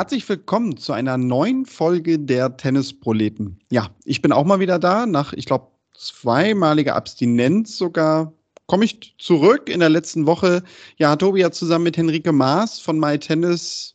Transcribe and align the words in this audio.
Herzlich 0.00 0.26
willkommen 0.30 0.78
zu 0.78 0.94
einer 0.94 1.18
neuen 1.18 1.66
Folge 1.66 2.18
der 2.18 2.56
Tennisproleten. 2.56 3.60
Ja, 3.70 3.90
ich 4.06 4.22
bin 4.22 4.32
auch 4.32 4.46
mal 4.46 4.58
wieder 4.58 4.78
da. 4.78 5.04
Nach, 5.04 5.34
ich 5.34 5.44
glaube, 5.44 5.66
zweimaliger 5.94 6.96
Abstinenz 6.96 7.76
sogar 7.76 8.32
komme 8.64 8.86
ich 8.86 9.14
zurück. 9.18 9.68
In 9.68 9.80
der 9.80 9.90
letzten 9.90 10.24
Woche, 10.24 10.62
ja, 10.96 11.10
hat 11.10 11.18
Tobi 11.18 11.40
ja 11.40 11.50
zusammen 11.50 11.84
mit 11.84 11.98
Henrike 11.98 12.32
Maas 12.32 12.80
von 12.80 12.98
MyTennis 12.98 13.94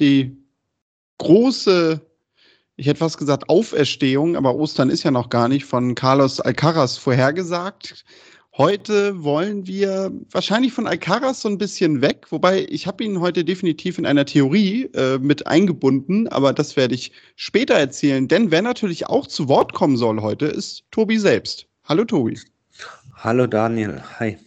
die 0.00 0.34
große, 1.18 2.00
ich 2.76 2.86
hätte 2.86 3.00
fast 3.00 3.18
gesagt 3.18 3.50
Auferstehung, 3.50 4.36
aber 4.36 4.54
Ostern 4.54 4.88
ist 4.88 5.02
ja 5.02 5.10
noch 5.10 5.28
gar 5.28 5.48
nicht, 5.48 5.66
von 5.66 5.94
Carlos 5.94 6.40
Alcaraz 6.40 6.96
vorhergesagt. 6.96 8.06
Heute 8.56 9.24
wollen 9.24 9.66
wir 9.66 10.12
wahrscheinlich 10.30 10.72
von 10.72 10.86
Alcaraz 10.86 11.40
so 11.40 11.48
ein 11.48 11.58
bisschen 11.58 12.02
weg, 12.02 12.26
wobei 12.30 12.64
ich 12.68 12.86
habe 12.86 13.02
ihn 13.02 13.18
heute 13.18 13.44
definitiv 13.44 13.98
in 13.98 14.06
einer 14.06 14.26
Theorie 14.26 14.84
äh, 14.94 15.18
mit 15.18 15.48
eingebunden, 15.48 16.28
aber 16.28 16.52
das 16.52 16.76
werde 16.76 16.94
ich 16.94 17.10
später 17.34 17.74
erzählen. 17.74 18.28
Denn 18.28 18.52
wer 18.52 18.62
natürlich 18.62 19.08
auch 19.08 19.26
zu 19.26 19.48
Wort 19.48 19.72
kommen 19.72 19.96
soll 19.96 20.20
heute, 20.20 20.46
ist 20.46 20.84
Tobi 20.92 21.18
selbst. 21.18 21.66
Hallo 21.82 22.04
Tobi. 22.04 22.38
Hallo 23.16 23.48
Daniel, 23.48 24.00
hi. 24.20 24.38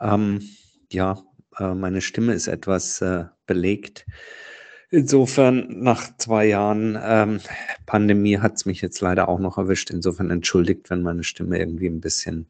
Ähm, 0.00 0.48
ja, 0.90 1.22
äh, 1.58 1.74
meine 1.74 2.00
Stimme 2.00 2.32
ist 2.32 2.46
etwas 2.46 3.02
äh, 3.02 3.26
belegt. 3.44 4.06
Insofern, 4.90 5.80
nach 5.82 6.16
zwei 6.16 6.46
Jahren 6.46 6.98
ähm, 7.02 7.40
Pandemie 7.84 8.38
hat 8.38 8.56
es 8.56 8.64
mich 8.64 8.80
jetzt 8.80 9.00
leider 9.02 9.28
auch 9.28 9.38
noch 9.38 9.58
erwischt. 9.58 9.90
Insofern 9.90 10.30
entschuldigt, 10.30 10.88
wenn 10.88 11.02
meine 11.02 11.24
Stimme 11.24 11.58
irgendwie 11.58 11.86
ein 11.86 12.00
bisschen 12.00 12.46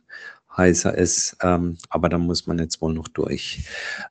heißer 0.56 0.96
ist, 0.96 1.36
ähm, 1.42 1.78
aber 1.88 2.08
da 2.08 2.18
muss 2.18 2.46
man 2.46 2.58
jetzt 2.58 2.80
wohl 2.82 2.92
noch 2.92 3.08
durch. 3.08 3.64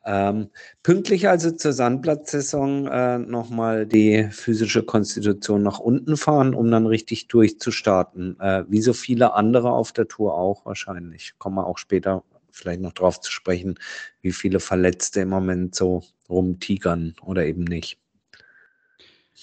Ähm, 0.06 0.50
pünktlich 0.84 1.30
also 1.30 1.52
zur 1.52 1.74
Sandplatzsaison 1.74 2.88
äh, 2.88 3.18
nochmal 3.20 3.86
die 3.86 4.28
physische 4.32 4.84
Konstitution 4.84 5.64
nach 5.64 5.80
unten 5.80 6.18
fahren, 6.18 6.54
um 6.54 6.72
dann 6.72 6.88
richtig 6.88 7.28
durchzustarten. 7.28 8.40
Äh, 8.40 8.66
wie 8.68 8.82
so 8.82 8.94
viele 8.94 9.34
andere 9.34 9.72
auf 9.72 9.92
der 9.92 10.08
Tour 10.08 10.36
auch 10.36 10.66
wahrscheinlich. 10.66 11.34
Kommen 11.38 11.56
wir 11.58 11.68
auch 11.68 11.78
später 11.78 12.24
vielleicht 12.52 12.82
noch 12.82 12.94
drauf 12.94 13.22
zu 13.22 13.32
sprechen, 13.32 13.80
wie 14.22 14.32
viele 14.32 14.60
Verletzte 14.60 15.22
im 15.22 15.30
Moment 15.30 15.76
so 15.76 16.04
rumtigern 16.30 17.16
oder 17.24 17.46
eben 17.46 17.64
nicht. 17.64 18.01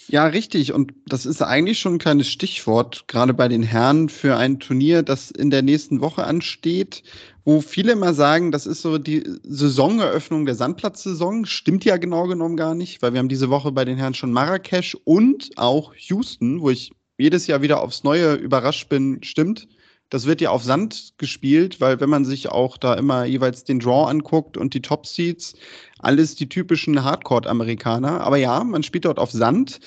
Ja, 0.07 0.27
richtig. 0.27 0.73
Und 0.73 0.95
das 1.07 1.27
ist 1.27 1.43
eigentlich 1.43 1.79
schon 1.79 1.95
ein 1.95 1.99
kleines 1.99 2.29
Stichwort, 2.29 3.05
gerade 3.09 3.35
bei 3.35 3.49
den 3.49 3.63
Herren, 3.63 4.09
für 4.09 4.37
ein 4.37 4.59
Turnier, 4.59 5.03
das 5.03 5.31
in 5.31 5.51
der 5.51 5.63
nächsten 5.63 6.01
Woche 6.01 6.25
ansteht, 6.25 7.03
wo 7.45 7.61
viele 7.61 7.93
immer 7.93 8.15
sagen, 8.15 8.51
das 8.51 8.67
ist 8.67 8.83
so 8.83 8.99
die 8.99 9.25
Saisoneröffnung 9.43 10.47
der 10.47 10.55
Sandplatzsaison. 10.55 11.45
Stimmt 11.45 11.85
ja 11.85 11.97
genau 11.97 12.27
genommen 12.27 12.57
gar 12.57 12.75
nicht, 12.75 13.03
weil 13.03 13.13
wir 13.13 13.19
haben 13.19 13.29
diese 13.29 13.51
Woche 13.51 13.73
bei 13.73 13.85
den 13.85 13.99
Herren 13.99 14.15
schon 14.15 14.33
Marrakesch 14.33 14.97
und 15.05 15.51
auch 15.57 15.95
Houston, 15.95 16.61
wo 16.61 16.71
ich 16.71 16.93
jedes 17.19 17.47
Jahr 17.47 17.63
wieder 17.63 17.83
aufs 17.83 18.05
Neue 18.05 18.35
überrascht 18.35 18.89
bin, 18.89 19.23
stimmt. 19.23 19.67
Das 20.11 20.25
wird 20.25 20.41
ja 20.41 20.51
auf 20.51 20.65
Sand 20.65 21.15
gespielt, 21.19 21.81
weil 21.81 22.01
wenn 22.01 22.09
man 22.09 22.25
sich 22.25 22.49
auch 22.49 22.79
da 22.79 22.95
immer 22.95 23.25
jeweils 23.25 23.65
den 23.65 23.79
Draw 23.79 24.09
anguckt 24.09 24.57
und 24.57 24.73
die 24.73 24.81
Top 24.81 25.07
Seeds, 25.07 25.55
alles 25.99 26.35
die 26.35 26.49
typischen 26.49 27.05
Hardcore-Amerikaner. 27.05 28.21
Aber 28.23 28.39
ja, 28.39 28.65
man 28.65 28.83
spielt 28.83 29.05
dort 29.05 29.19
auf 29.19 29.31
Sand. 29.31 29.81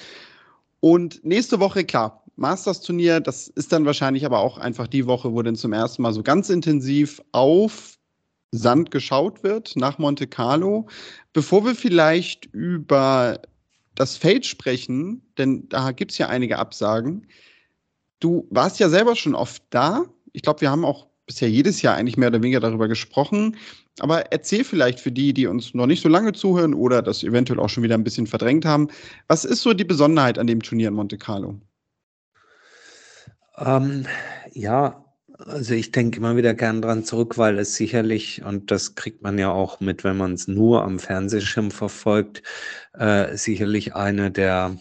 Und 0.80 1.24
nächste 1.26 1.60
Woche, 1.60 1.84
klar, 1.84 2.24
Masters-Turnier, 2.36 3.20
das 3.20 3.48
ist 3.48 3.72
dann 3.72 3.86
wahrscheinlich 3.86 4.26
aber 4.26 4.40
auch 4.40 4.58
einfach 4.58 4.88
die 4.88 5.08
Woche, 5.08 5.34
wo 5.34 5.42
dann 5.42 5.56
zum 5.56 5.74
ersten 5.74 6.02
Mal 6.02 6.14
so 6.14 6.24
ganz 6.24 6.50
intensiv 6.50 7.22
auf 7.32 7.98
Sand 8.52 8.92
geschaut 8.92 9.44
wird, 9.44 9.76
nach 9.76 9.98
Monte 9.98 10.28
Carlo. 10.28 10.88
Bevor 11.34 11.66
wir 11.66 11.76
vielleicht 11.76 12.46
über 12.54 13.42
das 13.96 14.18
Feld 14.18 14.46
sprechen, 14.46 15.22
denn 15.38 15.68
da 15.70 15.92
gibt 15.92 16.12
es 16.12 16.18
ja 16.18 16.28
einige 16.28 16.60
Absagen. 16.60 17.28
Du 18.22 18.48
warst 18.52 18.80
ja 18.80 18.88
selber 18.88 19.18
schon 19.18 19.36
oft 19.36 19.64
da. 19.72 20.06
Ich 20.32 20.44
glaube, 20.44 20.62
wir 20.62 20.72
haben 20.72 20.86
auch 20.86 21.08
bisher 21.26 21.50
jedes 21.50 21.82
Jahr 21.82 21.96
eigentlich 21.96 22.18
mehr 22.18 22.30
oder 22.30 22.42
weniger 22.42 22.60
darüber 22.60 22.88
gesprochen. 22.88 23.58
Aber 24.00 24.32
erzähl 24.32 24.64
vielleicht 24.64 25.00
für 25.00 25.12
die, 25.12 25.34
die 25.34 25.48
uns 25.48 25.74
noch 25.74 25.88
nicht 25.88 26.02
so 26.02 26.08
lange 26.08 26.32
zuhören 26.32 26.74
oder 26.74 27.02
das 27.02 27.24
eventuell 27.24 27.60
auch 27.60 27.70
schon 27.70 27.84
wieder 27.84 27.96
ein 27.96 28.04
bisschen 28.04 28.28
verdrängt 28.28 28.64
haben, 28.64 28.88
was 29.28 29.44
ist 29.44 29.62
so 29.62 29.74
die 29.74 29.84
Besonderheit 29.84 30.38
an 30.38 30.48
dem 30.48 30.62
Turnier 30.62 30.90
in 30.90 30.94
Monte 30.94 31.18
Carlo? 31.18 31.60
Ähm, 33.58 34.06
ja, 34.54 35.04
also 35.38 35.74
ich 35.74 35.92
denke 35.92 36.18
immer 36.18 36.38
wieder 36.38 36.54
gern 36.54 36.82
dran 36.82 37.04
zurück, 37.04 37.38
weil 37.38 37.58
es 37.60 37.76
sicherlich, 37.76 38.44
und 38.44 38.72
das 38.72 38.96
kriegt 38.96 39.24
man 39.24 39.40
ja 39.40 39.52
auch 39.52 39.80
mit, 39.80 40.04
wenn 40.04 40.18
man 40.18 40.34
es 40.34 40.48
nur 40.48 40.84
am 40.84 41.00
Fernsehschirm 41.00 41.72
verfolgt, 41.72 42.44
äh, 42.94 43.36
sicherlich 43.36 43.96
eine 43.96 44.32
der 44.32 44.78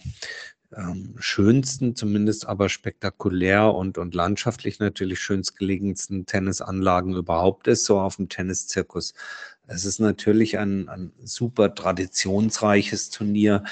ähm, 0.75 1.15
schönsten, 1.19 1.95
zumindest 1.95 2.47
aber 2.47 2.69
spektakulär 2.69 3.73
und, 3.73 3.97
und 3.97 4.15
landschaftlich 4.15 4.79
natürlich 4.79 5.19
schönstgelegensten 5.19 6.25
Tennisanlagen 6.25 7.15
überhaupt 7.15 7.67
ist, 7.67 7.85
so 7.85 7.99
auf 7.99 8.15
dem 8.15 8.29
Tenniszirkus. 8.29 9.13
Es 9.67 9.85
ist 9.85 9.99
natürlich 9.99 10.57
ein, 10.57 10.89
ein 10.89 11.11
super 11.23 11.73
traditionsreiches 11.73 13.09
Turnier. 13.09 13.63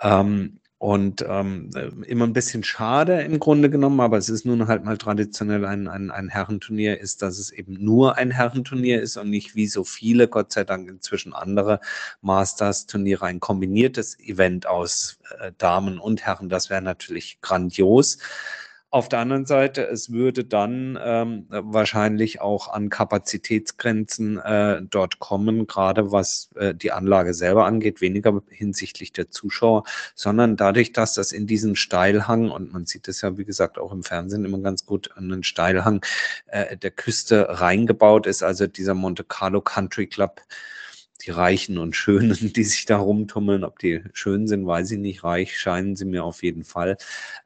Ähm, 0.00 0.60
und 0.82 1.24
ähm, 1.28 1.70
immer 2.08 2.24
ein 2.24 2.32
bisschen 2.32 2.64
schade 2.64 3.20
im 3.20 3.38
Grunde 3.38 3.70
genommen, 3.70 4.00
aber 4.00 4.18
es 4.18 4.28
ist 4.28 4.44
nun 4.44 4.66
halt 4.66 4.84
mal 4.84 4.98
traditionell 4.98 5.64
ein, 5.64 5.86
ein, 5.86 6.10
ein 6.10 6.28
Herrenturnier, 6.28 6.98
ist, 6.98 7.22
dass 7.22 7.38
es 7.38 7.52
eben 7.52 7.74
nur 7.74 8.18
ein 8.18 8.32
Herrenturnier 8.32 9.00
ist 9.00 9.16
und 9.16 9.30
nicht 9.30 9.54
wie 9.54 9.68
so 9.68 9.84
viele, 9.84 10.26
Gott 10.26 10.50
sei 10.50 10.64
Dank 10.64 10.88
inzwischen 10.88 11.34
andere 11.34 11.78
Masters-Turniere, 12.22 13.26
ein 13.26 13.38
kombiniertes 13.38 14.18
Event 14.18 14.66
aus 14.66 15.20
äh, 15.38 15.52
Damen 15.56 16.00
und 16.00 16.26
Herren. 16.26 16.48
Das 16.48 16.68
wäre 16.68 16.82
natürlich 16.82 17.40
grandios. 17.42 18.18
Auf 18.94 19.08
der 19.08 19.20
anderen 19.20 19.46
Seite, 19.46 19.88
es 19.88 20.12
würde 20.12 20.44
dann 20.44 20.98
ähm, 21.02 21.46
wahrscheinlich 21.48 22.42
auch 22.42 22.68
an 22.68 22.90
Kapazitätsgrenzen 22.90 24.36
äh, 24.38 24.82
dort 24.82 25.18
kommen, 25.18 25.66
gerade 25.66 26.12
was 26.12 26.50
äh, 26.56 26.74
die 26.74 26.92
Anlage 26.92 27.32
selber 27.32 27.64
angeht, 27.64 28.02
weniger 28.02 28.42
hinsichtlich 28.50 29.14
der 29.14 29.30
Zuschauer, 29.30 29.84
sondern 30.14 30.58
dadurch, 30.58 30.92
dass 30.92 31.14
das 31.14 31.32
in 31.32 31.46
diesen 31.46 31.74
Steilhang, 31.74 32.50
und 32.50 32.74
man 32.74 32.84
sieht 32.84 33.08
es 33.08 33.22
ja, 33.22 33.38
wie 33.38 33.46
gesagt, 33.46 33.78
auch 33.78 33.92
im 33.92 34.02
Fernsehen 34.02 34.44
immer 34.44 34.58
ganz 34.58 34.84
gut, 34.84 35.08
den 35.16 35.42
Steilhang 35.42 36.04
äh, 36.48 36.76
der 36.76 36.90
Küste 36.90 37.46
reingebaut 37.48 38.26
ist, 38.26 38.42
also 38.42 38.66
dieser 38.66 38.92
Monte 38.92 39.24
Carlo 39.24 39.62
Country 39.62 40.06
Club, 40.06 40.42
die 41.22 41.30
Reichen 41.30 41.78
und 41.78 41.96
Schönen, 41.96 42.52
die 42.52 42.64
sich 42.64 42.84
da 42.84 42.98
rumtummeln. 42.98 43.64
Ob 43.64 43.78
die 43.78 44.02
schön 44.12 44.46
sind, 44.46 44.66
weiß 44.66 44.90
ich 44.92 44.98
nicht. 44.98 45.24
Reich 45.24 45.58
scheinen 45.58 45.96
sie 45.96 46.04
mir 46.04 46.24
auf 46.24 46.42
jeden 46.42 46.64
Fall. 46.64 46.96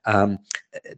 Ähm, 0.05 0.39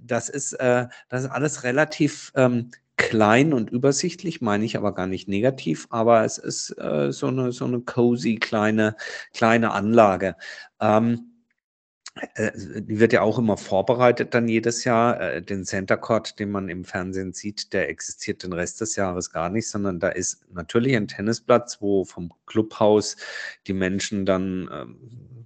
das, 0.00 0.28
ist, 0.28 0.54
äh, 0.54 0.86
das 1.08 1.24
ist 1.24 1.30
alles 1.30 1.64
relativ 1.64 2.32
ähm, 2.34 2.70
klein 2.96 3.52
und 3.54 3.70
übersichtlich, 3.70 4.40
meine 4.40 4.64
ich 4.64 4.76
aber 4.76 4.92
gar 4.92 5.06
nicht 5.06 5.28
negativ, 5.28 5.86
aber 5.90 6.24
es 6.24 6.36
ist 6.36 6.70
äh, 6.78 7.12
so, 7.12 7.28
eine, 7.28 7.52
so 7.52 7.64
eine 7.64 7.80
cozy 7.80 8.36
kleine, 8.36 8.96
kleine 9.32 9.70
Anlage. 9.70 10.36
Ähm, 10.80 11.14
äh, 11.14 11.37
die 12.36 13.00
wird 13.00 13.12
ja 13.12 13.22
auch 13.22 13.38
immer 13.38 13.56
vorbereitet 13.56 14.34
dann 14.34 14.48
jedes 14.48 14.84
Jahr. 14.84 15.20
Äh, 15.20 15.42
den 15.42 15.64
Center 15.64 15.96
Court, 15.96 16.38
den 16.38 16.50
man 16.50 16.68
im 16.68 16.84
Fernsehen 16.84 17.32
sieht, 17.32 17.72
der 17.72 17.88
existiert 17.88 18.42
den 18.42 18.52
Rest 18.52 18.80
des 18.80 18.96
Jahres 18.96 19.30
gar 19.32 19.50
nicht, 19.50 19.68
sondern 19.68 20.00
da 20.00 20.08
ist 20.08 20.40
natürlich 20.52 20.96
ein 20.96 21.08
Tennisplatz, 21.08 21.80
wo 21.80 22.04
vom 22.04 22.32
Clubhaus 22.46 23.16
die 23.66 23.72
Menschen 23.72 24.26
dann 24.26 24.68
ähm, 24.72 25.37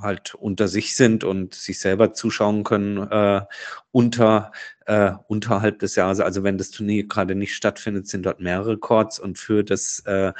halt 0.00 0.34
unter 0.34 0.68
sich 0.68 0.94
sind 0.96 1.24
und 1.24 1.54
sich 1.54 1.78
selber 1.78 2.14
zuschauen 2.14 2.64
können 2.64 2.98
äh, 3.10 3.42
unter 3.90 4.52
äh, 4.86 5.12
unterhalb 5.26 5.80
des 5.80 5.96
Jahres. 5.96 6.20
Also 6.20 6.42
wenn 6.44 6.58
das 6.58 6.70
Turnier 6.70 7.06
gerade 7.06 7.34
nicht 7.34 7.54
stattfindet, 7.54 8.08
sind 8.08 8.24
dort 8.24 8.40
mehrere 8.40 8.78
Courts 8.78 9.18
und 9.18 9.38
für 9.38 9.62
das 9.62 10.00
äh, 10.06 10.32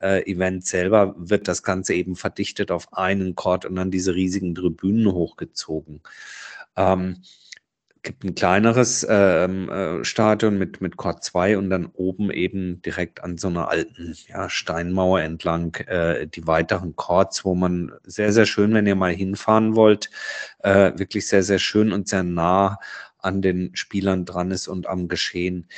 äh, 0.00 0.30
Event 0.30 0.66
selber 0.66 1.14
wird 1.16 1.48
das 1.48 1.62
Ganze 1.62 1.94
eben 1.94 2.16
verdichtet 2.16 2.70
auf 2.70 2.92
einen 2.92 3.34
Court 3.34 3.64
und 3.64 3.76
dann 3.76 3.90
diese 3.90 4.14
riesigen 4.14 4.54
Tribünen 4.54 5.10
hochgezogen. 5.12 6.02
Ähm, 6.76 7.22
gibt 8.04 8.22
ein 8.22 8.34
kleineres 8.34 9.04
ähm, 9.08 9.68
äh, 9.68 10.04
Stadion 10.04 10.58
mit, 10.58 10.80
mit 10.80 10.96
Court 10.96 11.24
2 11.24 11.58
und 11.58 11.70
dann 11.70 11.86
oben 11.86 12.30
eben 12.30 12.80
direkt 12.82 13.24
an 13.24 13.38
so 13.38 13.48
einer 13.48 13.68
alten 13.68 14.14
ja, 14.28 14.48
Steinmauer 14.48 15.22
entlang 15.22 15.74
äh, 15.86 16.28
die 16.28 16.46
weiteren 16.46 16.94
Courts, 16.94 17.44
wo 17.44 17.54
man 17.54 17.92
sehr, 18.04 18.32
sehr 18.32 18.46
schön, 18.46 18.72
wenn 18.74 18.86
ihr 18.86 18.94
mal 18.94 19.12
hinfahren 19.12 19.74
wollt, 19.74 20.10
äh, 20.60 20.92
wirklich 20.96 21.26
sehr, 21.26 21.42
sehr 21.42 21.58
schön 21.58 21.92
und 21.92 22.08
sehr 22.08 22.22
nah 22.22 22.78
an 23.18 23.42
den 23.42 23.74
Spielern 23.74 24.24
dran 24.24 24.50
ist 24.50 24.68
und 24.68 24.86
am 24.86 25.08
Geschehen. 25.08 25.68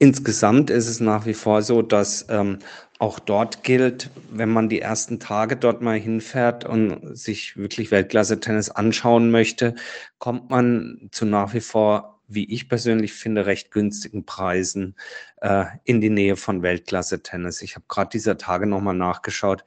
Insgesamt 0.00 0.70
ist 0.70 0.88
es 0.88 1.00
nach 1.00 1.26
wie 1.26 1.34
vor 1.34 1.62
so, 1.62 1.82
dass 1.82 2.26
ähm, 2.30 2.58
auch 2.98 3.18
dort 3.20 3.62
gilt, 3.62 4.10
wenn 4.30 4.48
man 4.48 4.68
die 4.68 4.80
ersten 4.80 5.20
Tage 5.20 5.56
dort 5.56 5.82
mal 5.82 5.98
hinfährt 5.98 6.64
und 6.64 7.16
sich 7.16 7.56
wirklich 7.56 7.90
Weltklasse-Tennis 7.90 8.70
anschauen 8.70 9.30
möchte, 9.30 9.76
kommt 10.18 10.50
man 10.50 11.08
zu 11.12 11.24
nach 11.24 11.54
wie 11.54 11.60
vor, 11.60 12.18
wie 12.26 12.52
ich 12.52 12.68
persönlich 12.68 13.14
finde, 13.14 13.46
recht 13.46 13.70
günstigen 13.70 14.26
Preisen 14.26 14.96
äh, 15.40 15.64
in 15.84 16.00
die 16.00 16.10
Nähe 16.10 16.36
von 16.36 16.62
Weltklasse-Tennis. 16.62 17.62
Ich 17.62 17.76
habe 17.76 17.86
gerade 17.88 18.10
dieser 18.10 18.36
Tage 18.36 18.66
nochmal 18.66 18.94
nachgeschaut. 18.94 19.64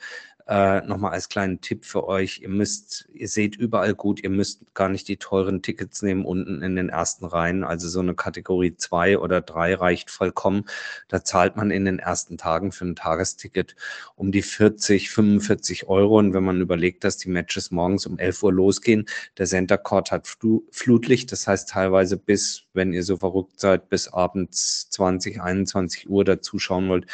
Äh, 0.51 0.81
Nochmal 0.85 1.13
als 1.13 1.29
kleinen 1.29 1.61
Tipp 1.61 1.85
für 1.85 2.05
euch, 2.09 2.41
ihr 2.41 2.49
müsst, 2.49 3.07
ihr 3.13 3.29
seht 3.29 3.55
überall 3.55 3.95
gut, 3.95 4.21
ihr 4.21 4.29
müsst 4.29 4.65
gar 4.73 4.89
nicht 4.89 5.07
die 5.07 5.15
teuren 5.15 5.61
Tickets 5.61 6.01
nehmen 6.01 6.25
unten 6.25 6.61
in 6.61 6.75
den 6.75 6.89
ersten 6.89 7.23
Reihen. 7.23 7.63
Also 7.63 7.87
so 7.87 8.01
eine 8.01 8.15
Kategorie 8.15 8.75
zwei 8.75 9.17
oder 9.17 9.39
drei 9.39 9.75
reicht 9.75 10.11
vollkommen. 10.11 10.65
Da 11.07 11.23
zahlt 11.23 11.55
man 11.55 11.71
in 11.71 11.85
den 11.85 11.99
ersten 11.99 12.37
Tagen 12.37 12.73
für 12.73 12.83
ein 12.83 12.97
Tagesticket 12.97 13.77
um 14.17 14.33
die 14.33 14.41
40, 14.41 15.09
45 15.09 15.87
Euro. 15.87 16.17
Und 16.19 16.33
wenn 16.33 16.43
man 16.43 16.59
überlegt, 16.59 17.05
dass 17.05 17.15
die 17.15 17.29
Matches 17.29 17.71
morgens 17.71 18.05
um 18.05 18.19
11 18.19 18.43
Uhr 18.43 18.51
losgehen, 18.51 19.05
der 19.37 19.45
Center 19.45 19.77
Court 19.77 20.11
hat 20.11 20.27
Flutlicht, 20.27 21.31
das 21.31 21.47
heißt 21.47 21.69
teilweise 21.69 22.17
bis, 22.17 22.65
wenn 22.73 22.93
ihr 22.93 23.03
so 23.03 23.17
verrückt 23.17 23.59
seid, 23.59 23.89
bis 23.89 24.07
abends 24.07 24.89
20, 24.91 25.41
21 25.41 26.09
Uhr 26.09 26.23
dazu 26.23 26.51
zuschauen 26.51 26.89
wollt, 26.89 27.05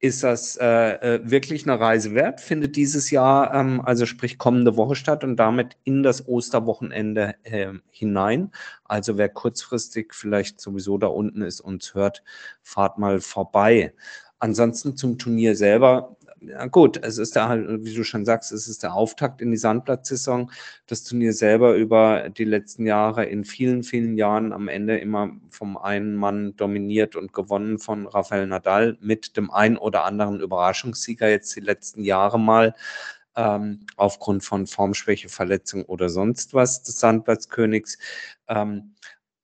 ist 0.00 0.24
das 0.24 0.56
äh, 0.56 0.66
äh, 0.66 1.20
wirklich 1.22 1.64
eine 1.66 1.78
Reise 1.78 2.14
wert. 2.14 2.40
Findet 2.40 2.76
dieses 2.76 3.10
Jahr, 3.10 3.54
ähm, 3.54 3.80
also 3.80 4.04
sprich 4.04 4.38
kommende 4.38 4.76
Woche 4.76 4.96
statt 4.96 5.22
und 5.22 5.36
damit 5.36 5.76
in 5.84 6.02
das 6.02 6.26
Osterwochenende 6.26 7.36
äh, 7.44 7.72
hinein. 7.90 8.50
Also 8.84 9.16
wer 9.16 9.28
kurzfristig 9.28 10.12
vielleicht 10.12 10.60
sowieso 10.60 10.98
da 10.98 11.06
unten 11.06 11.42
ist 11.42 11.60
und 11.60 11.94
hört, 11.94 12.22
fahrt 12.62 12.98
mal 12.98 13.20
vorbei. 13.20 13.94
Ansonsten 14.40 14.96
zum 14.96 15.18
Turnier 15.18 15.54
selber 15.54 16.16
ja 16.40 16.66
gut, 16.66 17.02
es 17.04 17.18
ist 17.18 17.36
da 17.36 17.48
halt, 17.48 17.84
wie 17.84 17.94
du 17.94 18.04
schon 18.04 18.24
sagst, 18.24 18.52
es 18.52 18.66
ist 18.68 18.82
der 18.82 18.94
Auftakt 18.94 19.42
in 19.42 19.50
die 19.50 19.56
Sandplatzsaison. 19.56 20.50
Das 20.86 21.04
Turnier 21.04 21.32
selber 21.32 21.74
über 21.74 22.30
die 22.30 22.44
letzten 22.44 22.86
Jahre 22.86 23.26
in 23.26 23.44
vielen, 23.44 23.82
vielen 23.82 24.16
Jahren 24.16 24.52
am 24.52 24.68
Ende 24.68 24.98
immer 24.98 25.30
vom 25.50 25.76
einen 25.76 26.16
Mann 26.16 26.56
dominiert 26.56 27.16
und 27.16 27.32
gewonnen 27.32 27.78
von 27.78 28.06
Rafael 28.06 28.46
Nadal 28.46 28.96
mit 29.00 29.36
dem 29.36 29.50
ein 29.50 29.76
oder 29.76 30.04
anderen 30.04 30.40
Überraschungssieger 30.40 31.28
jetzt 31.28 31.54
die 31.56 31.60
letzten 31.60 32.02
Jahre 32.02 32.38
mal. 32.38 32.74
Ähm, 33.36 33.86
aufgrund 33.96 34.42
von 34.44 34.66
Formschwäche, 34.66 35.28
Verletzung 35.28 35.84
oder 35.84 36.08
sonst 36.08 36.52
was 36.52 36.82
des 36.82 36.98
Sandplatzkönigs. 36.98 37.98
Ähm, 38.48 38.94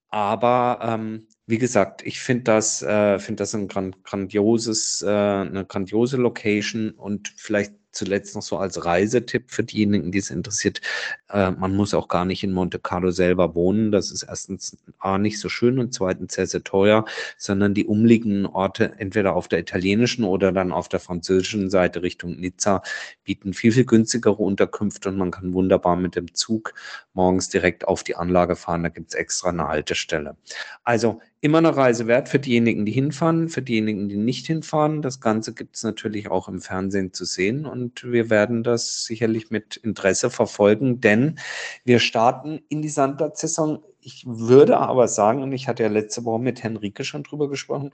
aber 0.08 0.80
ähm, 0.82 1.28
wie 1.46 1.58
gesagt, 1.58 2.04
ich 2.04 2.20
finde 2.20 2.44
das, 2.44 2.82
äh, 2.82 3.18
finde 3.18 3.42
das 3.42 3.54
ein 3.54 3.68
grand, 3.68 4.02
grandioses, 4.04 5.02
äh, 5.02 5.08
eine 5.08 5.64
grandiose 5.66 6.16
Location 6.16 6.90
und 6.90 7.32
vielleicht 7.36 7.74
zuletzt 7.96 8.34
noch 8.34 8.42
so 8.42 8.58
als 8.58 8.84
Reisetipp 8.84 9.50
für 9.50 9.64
diejenigen, 9.64 10.12
die 10.12 10.18
es 10.18 10.30
interessiert. 10.30 10.80
Äh, 11.28 11.50
man 11.52 11.74
muss 11.74 11.94
auch 11.94 12.08
gar 12.08 12.24
nicht 12.24 12.44
in 12.44 12.52
Monte 12.52 12.78
Carlo 12.78 13.10
selber 13.10 13.54
wohnen. 13.54 13.90
Das 13.90 14.10
ist 14.10 14.22
erstens 14.22 14.76
A, 14.98 15.18
nicht 15.18 15.40
so 15.40 15.48
schön 15.48 15.78
und 15.78 15.94
zweitens 15.94 16.34
sehr, 16.34 16.46
sehr 16.46 16.62
teuer, 16.62 17.04
sondern 17.38 17.74
die 17.74 17.86
umliegenden 17.86 18.46
Orte, 18.46 18.92
entweder 18.98 19.34
auf 19.34 19.48
der 19.48 19.58
italienischen 19.58 20.24
oder 20.24 20.52
dann 20.52 20.72
auf 20.72 20.88
der 20.88 21.00
französischen 21.00 21.70
Seite 21.70 22.02
Richtung 22.02 22.36
Nizza, 22.36 22.82
bieten 23.24 23.54
viel, 23.54 23.72
viel 23.72 23.84
günstigere 23.84 24.42
Unterkünfte 24.42 25.08
und 25.08 25.16
man 25.16 25.30
kann 25.30 25.52
wunderbar 25.52 25.96
mit 25.96 26.16
dem 26.16 26.34
Zug 26.34 26.74
morgens 27.14 27.48
direkt 27.48 27.88
auf 27.88 28.04
die 28.04 28.16
Anlage 28.16 28.56
fahren. 28.56 28.82
Da 28.82 28.90
gibt 28.90 29.08
es 29.08 29.14
extra 29.14 29.48
eine 29.48 29.68
Haltestelle. 29.68 30.36
Also 30.84 31.20
immer 31.40 31.58
eine 31.58 31.76
Reise 31.76 32.06
wert 32.06 32.28
für 32.28 32.38
diejenigen, 32.38 32.84
die 32.84 32.92
hinfahren, 32.92 33.48
für 33.48 33.62
diejenigen, 33.62 34.08
die 34.08 34.16
nicht 34.16 34.46
hinfahren. 34.46 35.00
Das 35.00 35.20
Ganze 35.20 35.54
gibt 35.54 35.76
es 35.76 35.82
natürlich 35.82 36.28
auch 36.28 36.48
im 36.48 36.60
Fernsehen 36.60 37.12
zu 37.12 37.24
sehen 37.24 37.66
und 37.66 37.85
wir 38.02 38.30
werden 38.30 38.62
das 38.62 39.04
sicherlich 39.04 39.50
mit 39.50 39.76
Interesse 39.76 40.30
verfolgen, 40.30 41.00
denn 41.00 41.38
wir 41.84 41.98
starten 41.98 42.60
in 42.68 42.82
die 42.82 42.88
Sandplatzsaison. 42.88 43.82
Ich 44.00 44.24
würde 44.26 44.78
aber 44.78 45.08
sagen, 45.08 45.42
und 45.42 45.52
ich 45.52 45.68
hatte 45.68 45.82
ja 45.82 45.88
letzte 45.88 46.24
Woche 46.24 46.40
mit 46.40 46.62
Henrike 46.62 47.04
schon 47.04 47.22
drüber 47.22 47.48
gesprochen, 47.48 47.92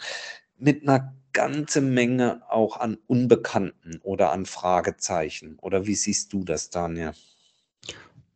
mit 0.59 0.83
einer 0.83 1.15
ganze 1.33 1.81
Menge 1.81 2.43
auch 2.49 2.79
an 2.79 2.99
Unbekannten 3.07 4.01
oder 4.03 4.33
an 4.33 4.47
Fragezeichen. 4.47 5.59
Oder 5.61 5.87
wie 5.87 5.95
siehst 5.95 6.33
du 6.33 6.45
das, 6.45 6.71
Daniel? 6.71 7.13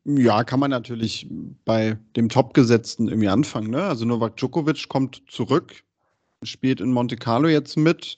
Ja, 0.05 0.45
kann 0.45 0.61
man 0.61 0.71
natürlich 0.71 1.29
bei 1.65 1.99
dem 2.15 2.29
Topgesetzten 2.29 3.09
irgendwie 3.09 3.29
anfangen. 3.29 3.71
Ne? 3.71 3.83
Also 3.83 4.05
Novak 4.05 4.37
Djokovic 4.37 4.89
kommt 4.89 5.23
zurück, 5.29 5.83
spielt 6.43 6.81
in 6.81 6.93
Monte 6.93 7.17
Carlo 7.17 7.49
jetzt 7.49 7.77
mit. 7.77 8.17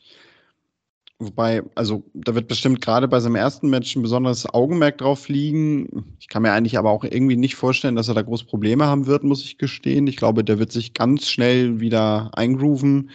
Wobei, 1.20 1.64
also 1.74 2.04
da 2.14 2.36
wird 2.36 2.46
bestimmt 2.46 2.80
gerade 2.80 3.08
bei 3.08 3.18
seinem 3.18 3.34
ersten 3.34 3.68
Match 3.68 3.96
ein 3.96 4.02
besonderes 4.02 4.46
Augenmerk 4.46 4.98
drauf 4.98 5.28
liegen. 5.28 6.14
Ich 6.20 6.28
kann 6.28 6.42
mir 6.42 6.52
eigentlich 6.52 6.78
aber 6.78 6.90
auch 6.90 7.02
irgendwie 7.02 7.36
nicht 7.36 7.56
vorstellen, 7.56 7.96
dass 7.96 8.06
er 8.06 8.14
da 8.14 8.22
groß 8.22 8.44
Probleme 8.44 8.86
haben 8.86 9.06
wird, 9.06 9.24
muss 9.24 9.42
ich 9.42 9.58
gestehen. 9.58 10.06
Ich 10.06 10.16
glaube, 10.16 10.44
der 10.44 10.60
wird 10.60 10.70
sich 10.70 10.94
ganz 10.94 11.28
schnell 11.28 11.80
wieder 11.80 12.30
eingrooven. 12.34 13.10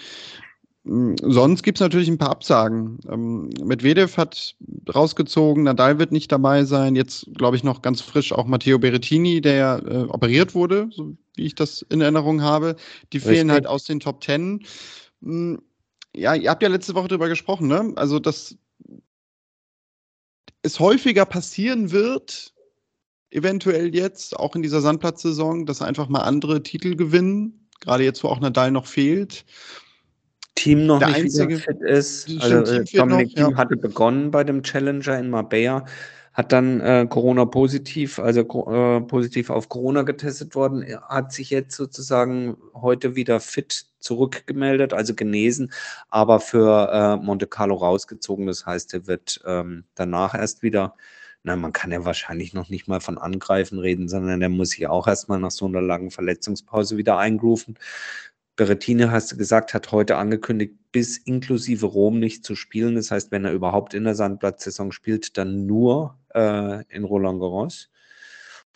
Hm, 0.86 1.16
sonst 1.22 1.64
gibt 1.64 1.78
es 1.78 1.82
natürlich 1.82 2.10
ein 2.10 2.18
paar 2.18 2.32
Absagen. 2.32 3.00
Ähm, 3.10 3.50
Medvedev 3.64 4.18
hat 4.18 4.56
rausgezogen, 4.94 5.64
Nadal 5.64 5.98
wird 5.98 6.12
nicht 6.12 6.30
dabei 6.30 6.66
sein. 6.66 6.96
Jetzt, 6.96 7.30
glaube 7.36 7.56
ich, 7.56 7.64
noch 7.64 7.82
ganz 7.82 8.02
frisch 8.02 8.34
auch 8.34 8.48
Matteo 8.48 8.80
Berrettini, 8.80 9.40
der 9.40 9.82
äh, 9.86 9.98
operiert 10.10 10.56
wurde, 10.56 10.90
so 10.92 11.16
wie 11.36 11.46
ich 11.46 11.56
das 11.56 11.84
in 11.90 12.02
Erinnerung 12.02 12.42
habe. 12.42 12.76
Die 13.14 13.18
Richtig. 13.18 13.34
fehlen 13.34 13.52
halt 13.52 13.66
aus 13.66 13.86
den 13.86 14.02
Top 14.02 14.20
Ten. 14.20 14.60
Ja, 16.16 16.36
ihr 16.36 16.50
habt 16.50 16.62
ja 16.62 16.70
letzte 16.70 16.96
Woche 16.96 17.08
darüber 17.08 17.30
gesprochen, 17.30 17.68
ne? 17.68 17.94
Also, 17.96 18.20
dass 18.20 18.56
es 20.62 20.80
häufiger 20.80 21.26
passieren 21.26 21.92
wird, 21.92 22.54
eventuell 23.32 23.94
jetzt, 23.94 24.38
auch 24.38 24.56
in 24.56 24.62
dieser 24.62 24.82
Sandplatzsaison, 24.82 25.66
dass 25.66 25.82
einfach 25.82 26.08
mal 26.08 26.22
andere 26.22 26.64
Titel 26.64 26.96
gewinnen. 26.96 27.68
Gerade 27.82 28.04
jetzt, 28.04 28.24
wo 28.24 28.30
auch 28.30 28.40
Nadal 28.40 28.72
noch 28.72 28.86
fehlt. 28.86 29.44
Team 30.56 30.86
noch 30.86 31.00
der 31.00 31.10
nicht 31.10 31.18
einzige, 31.18 31.58
fit 31.58 31.82
ist. 31.82 32.30
Also 32.40 32.72
äh, 32.72 32.86
Dominik 32.86 33.36
Team 33.36 33.52
ja. 33.52 33.58
hatte 33.58 33.76
begonnen 33.76 34.32
bei 34.32 34.44
dem 34.44 34.62
Challenger 34.62 35.18
in 35.18 35.30
Marbella, 35.30 35.86
hat 36.34 36.52
dann 36.52 36.80
äh, 36.80 37.08
Corona 37.10 37.46
positiv, 37.46 38.20
also 38.20 38.42
äh, 38.42 39.02
positiv 39.02 39.50
auf 39.50 39.68
Corona 39.68 40.04
getestet 40.04 40.56
worden, 40.56 40.86
hat 41.10 41.34
sich 41.34 41.50
jetzt 41.50 41.76
sozusagen 41.76 42.56
heute 42.74 43.16
wieder 43.16 43.40
fit 43.40 43.88
zurückgemeldet, 44.04 44.94
also 44.94 45.16
genesen, 45.16 45.72
aber 46.10 46.40
für 46.40 46.90
äh, 46.92 47.24
Monte 47.24 47.48
Carlo 47.48 47.76
rausgezogen. 47.76 48.46
Das 48.48 48.66
heißt, 48.66 48.94
er 48.94 49.08
wird 49.08 49.42
ähm, 49.46 49.86
danach 49.96 50.36
erst 50.36 50.64
wieder 50.64 50.96
na, 51.44 51.58
man 51.58 51.74
kann 51.74 51.92
ja 51.92 52.06
wahrscheinlich 52.06 52.54
noch 52.54 52.70
nicht 52.70 52.88
mal 52.88 53.02
von 53.02 53.18
Angreifen 53.18 53.78
reden, 53.78 54.08
sondern 54.08 54.40
der 54.40 54.50
muss 54.50 54.70
sich 54.72 54.88
auch 54.88 55.08
erstmal 55.08 55.40
nach 55.40 55.52
so 55.52 55.66
einer 55.66 55.82
langen 55.82 56.10
Verletzungspause 56.10 56.96
wieder 56.98 57.18
eingrooven. 57.18 57.78
Berettini, 58.56 59.04
hast 59.06 59.32
du 59.32 59.38
gesagt, 59.38 59.74
hat 59.74 59.92
heute 59.92 60.16
angekündigt, 60.18 60.76
bis 60.92 61.18
inklusive 61.18 61.86
Rom 61.88 62.20
nicht 62.20 62.46
zu 62.46 62.56
spielen. 62.56 62.96
Das 62.96 63.12
heißt, 63.12 63.32
wenn 63.32 63.46
er 63.46 63.52
überhaupt 63.52 63.94
in 63.94 64.06
der 64.06 64.16
Sandplatzsaison 64.16 64.92
spielt, 64.92 65.38
dann 65.38 65.66
nur 65.66 66.18
äh, 66.34 66.84
in 66.90 67.04
Roland 67.04 67.40
Garros. 67.40 67.90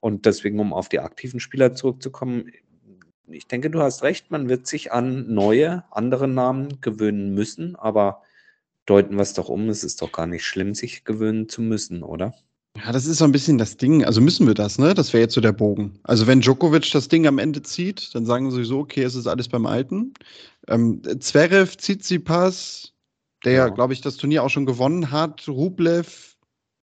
Und 0.01 0.25
deswegen, 0.25 0.59
um 0.59 0.73
auf 0.73 0.89
die 0.89 0.99
aktiven 0.99 1.39
Spieler 1.39 1.73
zurückzukommen, 1.73 2.51
ich 3.29 3.47
denke, 3.47 3.69
du 3.69 3.81
hast 3.81 4.03
recht, 4.03 4.31
man 4.31 4.49
wird 4.49 4.67
sich 4.67 4.91
an 4.91 5.33
neue, 5.33 5.83
andere 5.91 6.27
Namen 6.27 6.81
gewöhnen 6.81 7.33
müssen, 7.33 7.75
aber 7.75 8.21
deuten 8.85 9.15
wir 9.15 9.21
es 9.21 9.33
doch 9.33 9.49
um, 9.49 9.69
es 9.69 9.83
ist 9.83 10.01
doch 10.01 10.11
gar 10.11 10.27
nicht 10.27 10.45
schlimm, 10.45 10.73
sich 10.73 11.03
gewöhnen 11.03 11.49
zu 11.49 11.61
müssen, 11.61 12.03
oder? 12.03 12.33
Ja, 12.77 12.91
das 12.91 13.07
ist 13.07 13.17
so 13.17 13.25
ein 13.25 13.31
bisschen 13.31 13.57
das 13.57 13.77
Ding. 13.77 14.05
Also 14.05 14.21
müssen 14.21 14.45
wir 14.45 14.53
das, 14.53 14.77
ne? 14.77 14.93
Das 14.93 15.11
wäre 15.11 15.21
jetzt 15.21 15.33
so 15.33 15.41
der 15.41 15.51
Bogen. 15.51 15.99
Also 16.03 16.27
wenn 16.27 16.41
Djokovic 16.41 16.91
das 16.91 17.07
Ding 17.07 17.25
am 17.25 17.39
Ende 17.39 17.63
zieht, 17.63 18.13
dann 18.13 18.25
sagen 18.25 18.51
sie 18.51 18.63
so, 18.63 18.79
okay, 18.79 19.03
es 19.03 19.15
ist 19.15 19.27
alles 19.27 19.47
beim 19.47 19.65
Alten. 19.65 20.13
Ähm, 20.67 21.01
Zverev, 21.19 21.75
Tsitsipas, 21.75 22.93
der 23.43 23.53
ja, 23.53 23.69
glaube 23.69 23.93
ich, 23.93 24.01
das 24.01 24.17
Turnier 24.17 24.43
auch 24.43 24.49
schon 24.49 24.67
gewonnen 24.67 25.11
hat, 25.11 25.47
Rublev, 25.47 26.36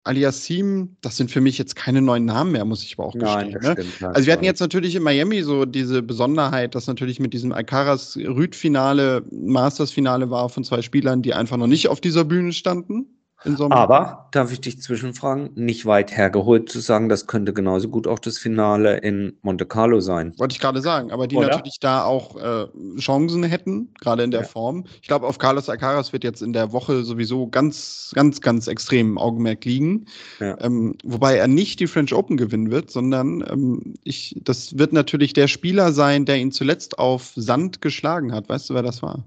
Aliassim, 0.05 0.95
das 1.01 1.17
sind 1.17 1.31
für 1.31 1.41
mich 1.41 1.57
jetzt 1.57 1.75
keine 1.75 2.01
neuen 2.01 2.25
Namen 2.25 2.51
mehr, 2.51 2.63
muss 2.63 2.83
ich 2.83 2.93
aber 2.97 3.07
auch 3.07 3.13
gestehen. 3.13 3.57
Nein, 3.59 3.75
ne? 3.75 3.83
stimmt, 3.89 4.15
also 4.15 4.27
wir 4.27 4.33
hatten 4.33 4.45
jetzt 4.45 4.59
natürlich 4.59 4.95
in 4.95 5.01
Miami 5.01 5.41
so 5.41 5.65
diese 5.65 6.03
Besonderheit, 6.03 6.75
dass 6.75 6.85
natürlich 6.85 7.19
mit 7.19 7.33
diesem 7.33 7.51
Alcaraz 7.51 8.15
Rüd-Finale, 8.15 9.23
Masters-Finale 9.31 10.29
war 10.29 10.49
von 10.49 10.63
zwei 10.63 10.83
Spielern, 10.83 11.23
die 11.23 11.33
einfach 11.33 11.57
noch 11.57 11.67
nicht 11.67 11.87
auf 11.87 12.01
dieser 12.01 12.23
Bühne 12.23 12.53
standen. 12.53 13.07
So 13.45 13.69
Aber, 13.69 14.27
darf 14.31 14.51
ich 14.51 14.61
dich 14.61 14.81
zwischenfragen, 14.81 15.51
nicht 15.55 15.85
weit 15.85 16.15
hergeholt 16.15 16.69
zu 16.69 16.79
sagen, 16.79 17.09
das 17.09 17.27
könnte 17.27 17.53
genauso 17.53 17.89
gut 17.89 18.07
auch 18.07 18.17
das 18.17 18.37
Finale 18.37 18.97
in 18.97 19.37
Monte 19.43 19.65
Carlo 19.65 19.99
sein. 19.99 20.33
Wollte 20.37 20.53
ich 20.53 20.59
gerade 20.59 20.81
sagen, 20.81 21.11
aber 21.11 21.27
die 21.27 21.35
Oder? 21.35 21.49
natürlich 21.49 21.79
da 21.79 22.03
auch 22.03 22.35
äh, 22.35 22.67
Chancen 22.99 23.43
hätten, 23.43 23.93
gerade 24.01 24.23
in 24.23 24.31
der 24.31 24.41
ja. 24.41 24.47
Form. 24.47 24.85
Ich 25.01 25.07
glaube, 25.07 25.27
auf 25.27 25.37
Carlos 25.37 25.69
Alcaraz 25.69 26.11
wird 26.11 26.23
jetzt 26.23 26.41
in 26.41 26.53
der 26.53 26.71
Woche 26.71 27.03
sowieso 27.03 27.47
ganz, 27.47 28.11
ganz, 28.15 28.41
ganz 28.41 28.67
extrem 28.67 29.17
Augenmerk 29.17 29.63
liegen. 29.65 30.05
Ja. 30.39 30.57
Ähm, 30.61 30.95
wobei 31.03 31.37
er 31.37 31.47
nicht 31.47 31.79
die 31.79 31.87
French 31.87 32.13
Open 32.13 32.37
gewinnen 32.37 32.71
wird, 32.71 32.89
sondern 32.89 33.45
ähm, 33.47 33.93
ich, 34.03 34.35
das 34.43 34.77
wird 34.77 34.91
natürlich 34.91 35.33
der 35.33 35.47
Spieler 35.47 35.91
sein, 35.91 36.25
der 36.25 36.37
ihn 36.37 36.51
zuletzt 36.51 36.97
auf 36.97 37.33
Sand 37.35 37.81
geschlagen 37.81 38.33
hat. 38.33 38.49
Weißt 38.49 38.69
du, 38.69 38.73
wer 38.73 38.83
das 38.83 39.03
war? 39.03 39.23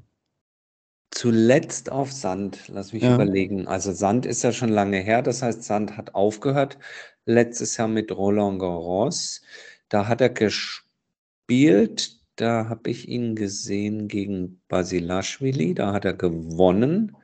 Zuletzt 1.11 1.91
auf 1.93 2.13
Sand, 2.13 2.69
lass 2.69 2.93
mich 2.93 3.03
Ja. 3.03 3.09
überlegen. 3.09 3.67
Also 3.67 3.93
Sand 3.93 4.25
ist 4.27 4.43
ja 4.43 4.53
schon 4.53 4.69
lange 4.71 4.99
her, 5.01 5.23
das 5.23 5.43
heißt, 5.43 5.63
Sand 5.65 5.97
hat 5.97 6.15
aufgehört 6.15 6.79
letztes 7.27 7.77
Jahr 7.77 7.89
mit 7.89 8.11
Roland 8.13 8.59
Garros. 8.61 9.43
Da 9.89 10.07
hat 10.09 10.21
er 10.21 10.29
gespielt, 10.31 12.21
da 12.37 12.69
habe 12.69 12.91
ich 12.91 13.09
ihn 13.09 13.35
gesehen 13.37 14.09
gegen 14.09 14.61
Basilashvili, 14.69 15.75
da 15.75 15.93
hat 15.93 16.05
er 16.05 16.15
gewonnen. 16.15 17.17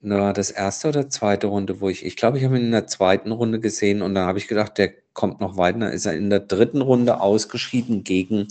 na, 0.00 0.32
das 0.32 0.50
erste 0.50 0.88
oder 0.88 1.08
zweite 1.10 1.46
Runde, 1.48 1.80
wo 1.80 1.88
ich, 1.88 2.04
ich 2.04 2.16
glaube, 2.16 2.38
ich 2.38 2.44
habe 2.44 2.56
ihn 2.58 2.66
in 2.66 2.70
der 2.72 2.86
zweiten 2.86 3.32
Runde 3.32 3.60
gesehen 3.60 4.02
und 4.02 4.14
dann 4.14 4.26
habe 4.26 4.38
ich 4.38 4.48
gedacht, 4.48 4.78
der 4.78 4.92
kommt 5.14 5.40
noch 5.40 5.56
weiter. 5.56 5.78
Dann 5.80 5.92
ist 5.92 6.06
er 6.06 6.14
in 6.16 6.30
der 6.30 6.40
dritten 6.40 6.80
Runde 6.82 7.20
ausgeschieden 7.20 8.04
gegen, 8.04 8.48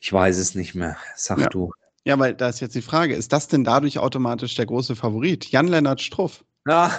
ich 0.00 0.12
weiß 0.12 0.38
es 0.38 0.54
nicht 0.54 0.74
mehr, 0.74 0.96
sag 1.16 1.40
Ja. 1.40 1.48
du. 1.50 1.72
Ja, 2.06 2.18
weil 2.18 2.34
da 2.34 2.48
ist 2.48 2.60
jetzt 2.60 2.74
die 2.74 2.82
Frage, 2.82 3.14
ist 3.14 3.32
das 3.32 3.48
denn 3.48 3.64
dadurch 3.64 3.98
automatisch 3.98 4.54
der 4.54 4.66
große 4.66 4.96
Favorit? 4.96 5.50
Jan-Lennart 5.50 6.00
Struff. 6.00 6.44
Ja. 6.66 6.90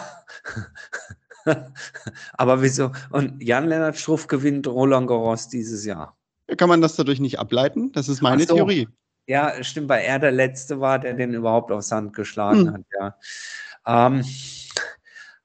Aber 2.33 2.61
wieso? 2.61 2.91
Und 3.09 3.41
Jan-Lennart 3.41 3.97
Struff 3.97 4.27
gewinnt 4.27 4.67
Roland 4.67 5.07
Garros 5.07 5.49
dieses 5.49 5.85
Jahr. 5.85 6.15
Kann 6.57 6.69
man 6.69 6.81
das 6.81 6.95
dadurch 6.95 7.19
nicht 7.19 7.39
ableiten? 7.39 7.91
Das 7.93 8.09
ist 8.09 8.21
meine 8.21 8.45
so. 8.45 8.55
Theorie. 8.55 8.87
Ja, 9.27 9.63
stimmt, 9.63 9.89
weil 9.89 10.03
er 10.03 10.19
der 10.19 10.31
Letzte 10.31 10.79
war, 10.79 10.99
der 10.99 11.13
den 11.13 11.33
überhaupt 11.33 11.71
auf 11.71 11.83
Sand 11.83 12.13
geschlagen 12.13 12.67
Hm. 12.67 12.73
hat, 12.73 12.81
ja. 12.99 13.15
Ähm, 13.87 14.23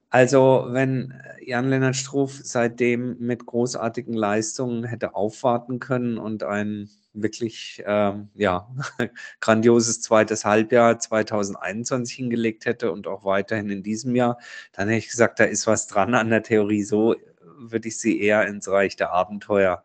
also, 0.09 0.67
wenn 0.69 1.13
Jan-Lennart 1.41 1.95
Struff 1.95 2.39
seitdem 2.43 3.17
mit 3.19 3.45
großartigen 3.45 4.13
Leistungen 4.13 4.83
hätte 4.83 5.15
aufwarten 5.15 5.79
können 5.79 6.17
und 6.17 6.43
ein 6.43 6.89
wirklich 7.21 7.83
ähm, 7.85 8.29
ja, 8.35 8.67
grandioses 9.39 10.01
zweites 10.01 10.45
Halbjahr 10.45 10.99
2021 10.99 12.15
hingelegt 12.15 12.65
hätte 12.65 12.91
und 12.91 13.07
auch 13.07 13.25
weiterhin 13.25 13.69
in 13.69 13.83
diesem 13.83 14.15
Jahr, 14.15 14.37
dann 14.73 14.87
hätte 14.87 14.99
ich 14.99 15.09
gesagt, 15.09 15.39
da 15.39 15.45
ist 15.45 15.67
was 15.67 15.87
dran 15.87 16.13
an 16.15 16.29
der 16.29 16.43
Theorie. 16.43 16.83
So 16.83 17.15
würde 17.57 17.87
ich 17.87 17.99
sie 17.99 18.21
eher 18.21 18.47
ins 18.47 18.67
Reich 18.67 18.95
der 18.95 19.11
Abenteuer 19.11 19.83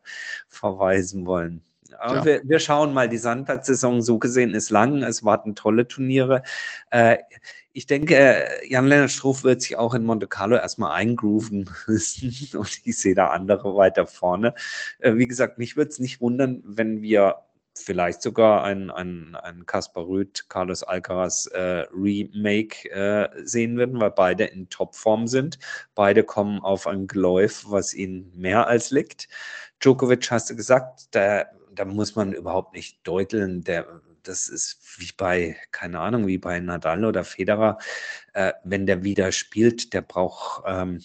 verweisen 0.48 1.26
wollen. 1.26 1.62
Aber 1.98 2.22
Tja. 2.22 2.24
wir, 2.24 2.40
wir 2.44 2.58
schauen 2.58 2.92
mal, 2.92 3.08
die 3.08 3.18
Sandplatzsaison 3.18 4.02
so 4.02 4.18
gesehen 4.18 4.54
ist 4.54 4.70
lang, 4.70 5.02
es 5.02 5.24
warten 5.24 5.54
tolle 5.54 5.88
Turniere. 5.88 6.42
Äh, 6.90 7.18
ich 7.72 7.86
denke, 7.86 8.16
äh, 8.16 8.68
Jan-Lennart 8.68 9.10
Struff 9.10 9.44
wird 9.44 9.62
sich 9.62 9.76
auch 9.76 9.94
in 9.94 10.04
Monte 10.04 10.26
Carlo 10.26 10.56
erstmal 10.56 10.92
eingrooven 10.92 11.70
müssen 11.86 12.58
und 12.58 12.80
ich 12.84 12.98
sehe 12.98 13.14
da 13.14 13.28
andere 13.28 13.74
weiter 13.76 14.06
vorne. 14.06 14.54
Äh, 14.98 15.16
wie 15.16 15.26
gesagt, 15.26 15.58
mich 15.58 15.76
würde 15.76 15.90
es 15.90 15.98
nicht 15.98 16.20
wundern, 16.20 16.62
wenn 16.64 17.02
wir 17.02 17.36
vielleicht 17.74 18.22
sogar 18.22 18.64
ein, 18.64 18.90
ein, 18.90 19.34
ein 19.34 19.64
Kaspar 19.64 20.06
Rüth, 20.06 20.48
Carlos 20.48 20.82
Alcaraz 20.82 21.46
äh, 21.46 21.86
Remake 21.92 22.90
äh, 22.90 23.28
sehen 23.44 23.76
würden, 23.78 23.98
weil 24.00 24.10
beide 24.10 24.44
in 24.44 24.68
Topform 24.68 25.26
sind. 25.26 25.58
Beide 25.94 26.22
kommen 26.22 26.60
auf 26.60 26.86
ein 26.86 27.06
Geläuf, 27.06 27.64
was 27.68 27.94
ihnen 27.94 28.30
mehr 28.34 28.66
als 28.66 28.90
liegt. 28.90 29.28
Djokovic, 29.80 30.30
hast 30.30 30.50
du 30.50 30.56
gesagt, 30.56 31.06
da, 31.12 31.46
da 31.74 31.84
muss 31.84 32.16
man 32.16 32.32
überhaupt 32.32 32.74
nicht 32.74 33.06
deuteln. 33.06 33.64
Der, 33.64 34.00
das 34.22 34.48
ist 34.48 34.78
wie 34.98 35.10
bei, 35.16 35.56
keine 35.70 36.00
Ahnung, 36.00 36.26
wie 36.26 36.38
bei 36.38 36.60
Nadal 36.60 37.04
oder 37.04 37.24
Federer. 37.24 37.78
Äh, 38.32 38.52
wenn 38.64 38.86
der 38.86 39.04
wieder 39.04 39.32
spielt, 39.32 39.92
der 39.92 40.02
braucht, 40.02 40.64
ähm, 40.66 41.02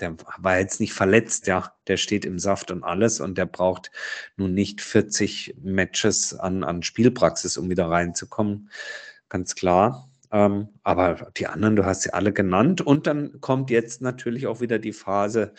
der 0.00 0.16
war 0.38 0.58
jetzt 0.58 0.80
nicht 0.80 0.94
verletzt, 0.94 1.46
ja, 1.46 1.72
der 1.86 1.96
steht 1.96 2.24
im 2.24 2.38
Saft 2.38 2.70
und 2.70 2.82
alles 2.82 3.20
und 3.20 3.38
der 3.38 3.46
braucht 3.46 3.90
nun 4.36 4.54
nicht 4.54 4.80
40 4.80 5.56
Matches 5.62 6.34
an, 6.34 6.64
an 6.64 6.82
Spielpraxis, 6.82 7.56
um 7.56 7.70
wieder 7.70 7.86
reinzukommen. 7.88 8.70
Ganz 9.28 9.54
klar. 9.54 10.08
Ähm, 10.32 10.68
aber 10.82 11.30
die 11.36 11.46
anderen, 11.46 11.76
du 11.76 11.84
hast 11.84 12.02
sie 12.02 12.12
alle 12.12 12.32
genannt. 12.32 12.80
Und 12.80 13.06
dann 13.06 13.40
kommt 13.40 13.70
jetzt 13.70 14.00
natürlich 14.00 14.46
auch 14.46 14.60
wieder 14.60 14.78
die 14.78 14.94
Phase, 14.94 15.52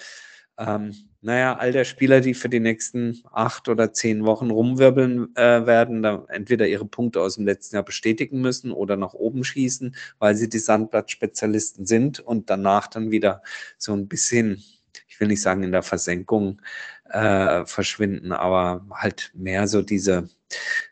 ähm, 0.58 0.94
naja, 1.24 1.56
all 1.58 1.72
der 1.72 1.86
Spieler, 1.86 2.20
die 2.20 2.34
für 2.34 2.50
die 2.50 2.60
nächsten 2.60 3.24
acht 3.32 3.70
oder 3.70 3.94
zehn 3.94 4.26
Wochen 4.26 4.52
rumwirbeln 4.52 5.34
äh, 5.38 5.66
werden, 5.66 6.04
da 6.04 6.26
entweder 6.28 6.68
ihre 6.68 6.86
Punkte 6.86 7.22
aus 7.22 7.36
dem 7.36 7.46
letzten 7.46 7.78
Jahr 7.78 7.86
bestätigen 7.86 8.42
müssen 8.42 8.74
oder 8.74 8.98
nach 8.98 9.14
oben 9.14 9.46
schießen, 9.46 9.96
weil 10.20 10.36
sie 10.36 10.50
die 10.50 10.60
Sandblattspezialisten 10.60 11.86
sind 11.86 12.20
und 12.20 12.50
danach 12.50 12.88
dann 12.88 13.10
wieder 13.10 13.42
so 13.78 13.94
ein 13.94 14.10
bisschen, 14.10 14.62
ich 15.08 15.18
will 15.22 15.30
nicht 15.30 15.42
sagen 15.42 15.64
in 15.64 15.72
der 15.72 15.84
Versenkung 15.84 16.62
äh, 17.10 17.66
verschwinden, 17.66 18.34
aber 18.34 18.86
halt 18.92 19.32
mehr 19.34 19.70
so 19.70 19.82
diese 19.82 20.30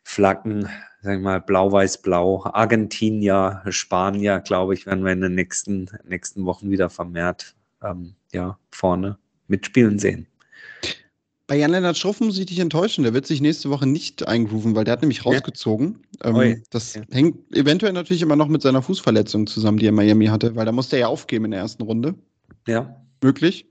Flaggen, 0.03 0.69
sagen 1.01 1.23
wir 1.23 1.31
mal, 1.31 1.41
blau-weiß-blau, 1.41 2.45
Argentinier, 2.45 3.63
Spanier, 3.67 4.39
glaube 4.39 4.75
ich, 4.75 4.85
werden 4.85 5.03
wir 5.03 5.11
in 5.11 5.21
den 5.21 5.35
nächsten, 5.35 5.89
nächsten 6.05 6.45
Wochen 6.45 6.71
wieder 6.71 6.89
vermehrt 6.89 7.55
ähm, 7.83 8.15
ja, 8.31 8.57
vorne 8.71 9.17
mitspielen 9.51 9.99
sehen. 9.99 10.25
Bei 11.47 11.57
Jan-Lennart 11.57 11.97
Struff 11.97 12.21
muss 12.21 12.39
ich 12.39 12.45
dich 12.45 12.59
enttäuschen. 12.59 13.03
Der 13.03 13.13
wird 13.13 13.27
sich 13.27 13.41
nächste 13.41 13.69
Woche 13.69 13.85
nicht 13.85 14.25
eingrooven, 14.25 14.73
weil 14.73 14.85
der 14.85 14.93
hat 14.93 15.01
nämlich 15.01 15.25
rausgezogen. 15.25 15.99
Ähm, 16.23 16.35
Ui. 16.35 16.63
das 16.69 16.93
Ja. 16.95 17.01
hängt 17.11 17.55
eventuell 17.55 17.91
natürlich 17.91 18.21
immer 18.21 18.37
noch 18.37 18.47
mit 18.47 18.61
seiner 18.61 18.81
Fußverletzung 18.81 19.47
zusammen, 19.47 19.77
die 19.77 19.85
er 19.85 19.89
in 19.89 19.95
Miami 19.95 20.27
hatte, 20.27 20.55
weil 20.55 20.65
da 20.65 20.71
musste 20.71 20.95
er 20.95 21.01
ja 21.01 21.07
aufgeben 21.07 21.45
in 21.45 21.51
der 21.51 21.59
ersten 21.59 21.83
Runde. 21.83 22.15
Ja, 22.67 22.95
Möglich. 23.23 23.67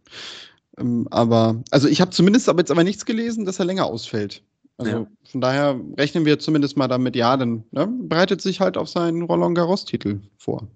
Ähm, 0.78 1.08
aber, 1.10 1.62
also 1.70 1.88
ich 1.88 2.00
habe 2.00 2.10
zumindest 2.12 2.48
aber 2.48 2.60
jetzt 2.60 2.70
aber 2.70 2.84
nichts 2.84 3.04
gelesen, 3.04 3.44
dass 3.46 3.58
er 3.58 3.64
länger 3.64 3.86
ausfällt. 3.86 4.44
Also 4.76 4.92
Ja. 4.92 5.06
von 5.24 5.40
daher 5.40 5.80
rechnen 5.98 6.24
wir 6.24 6.38
zumindest 6.38 6.76
mal 6.76 6.86
damit, 6.86 7.16
ja, 7.16 7.36
dann 7.36 7.64
ne, 7.70 7.88
bereitet 8.02 8.40
sich 8.42 8.60
halt 8.60 8.76
auf 8.76 8.88
seinen 8.88 9.22
Roland 9.22 9.56
Garros-Titel 9.56 10.20
vor. 10.36 10.68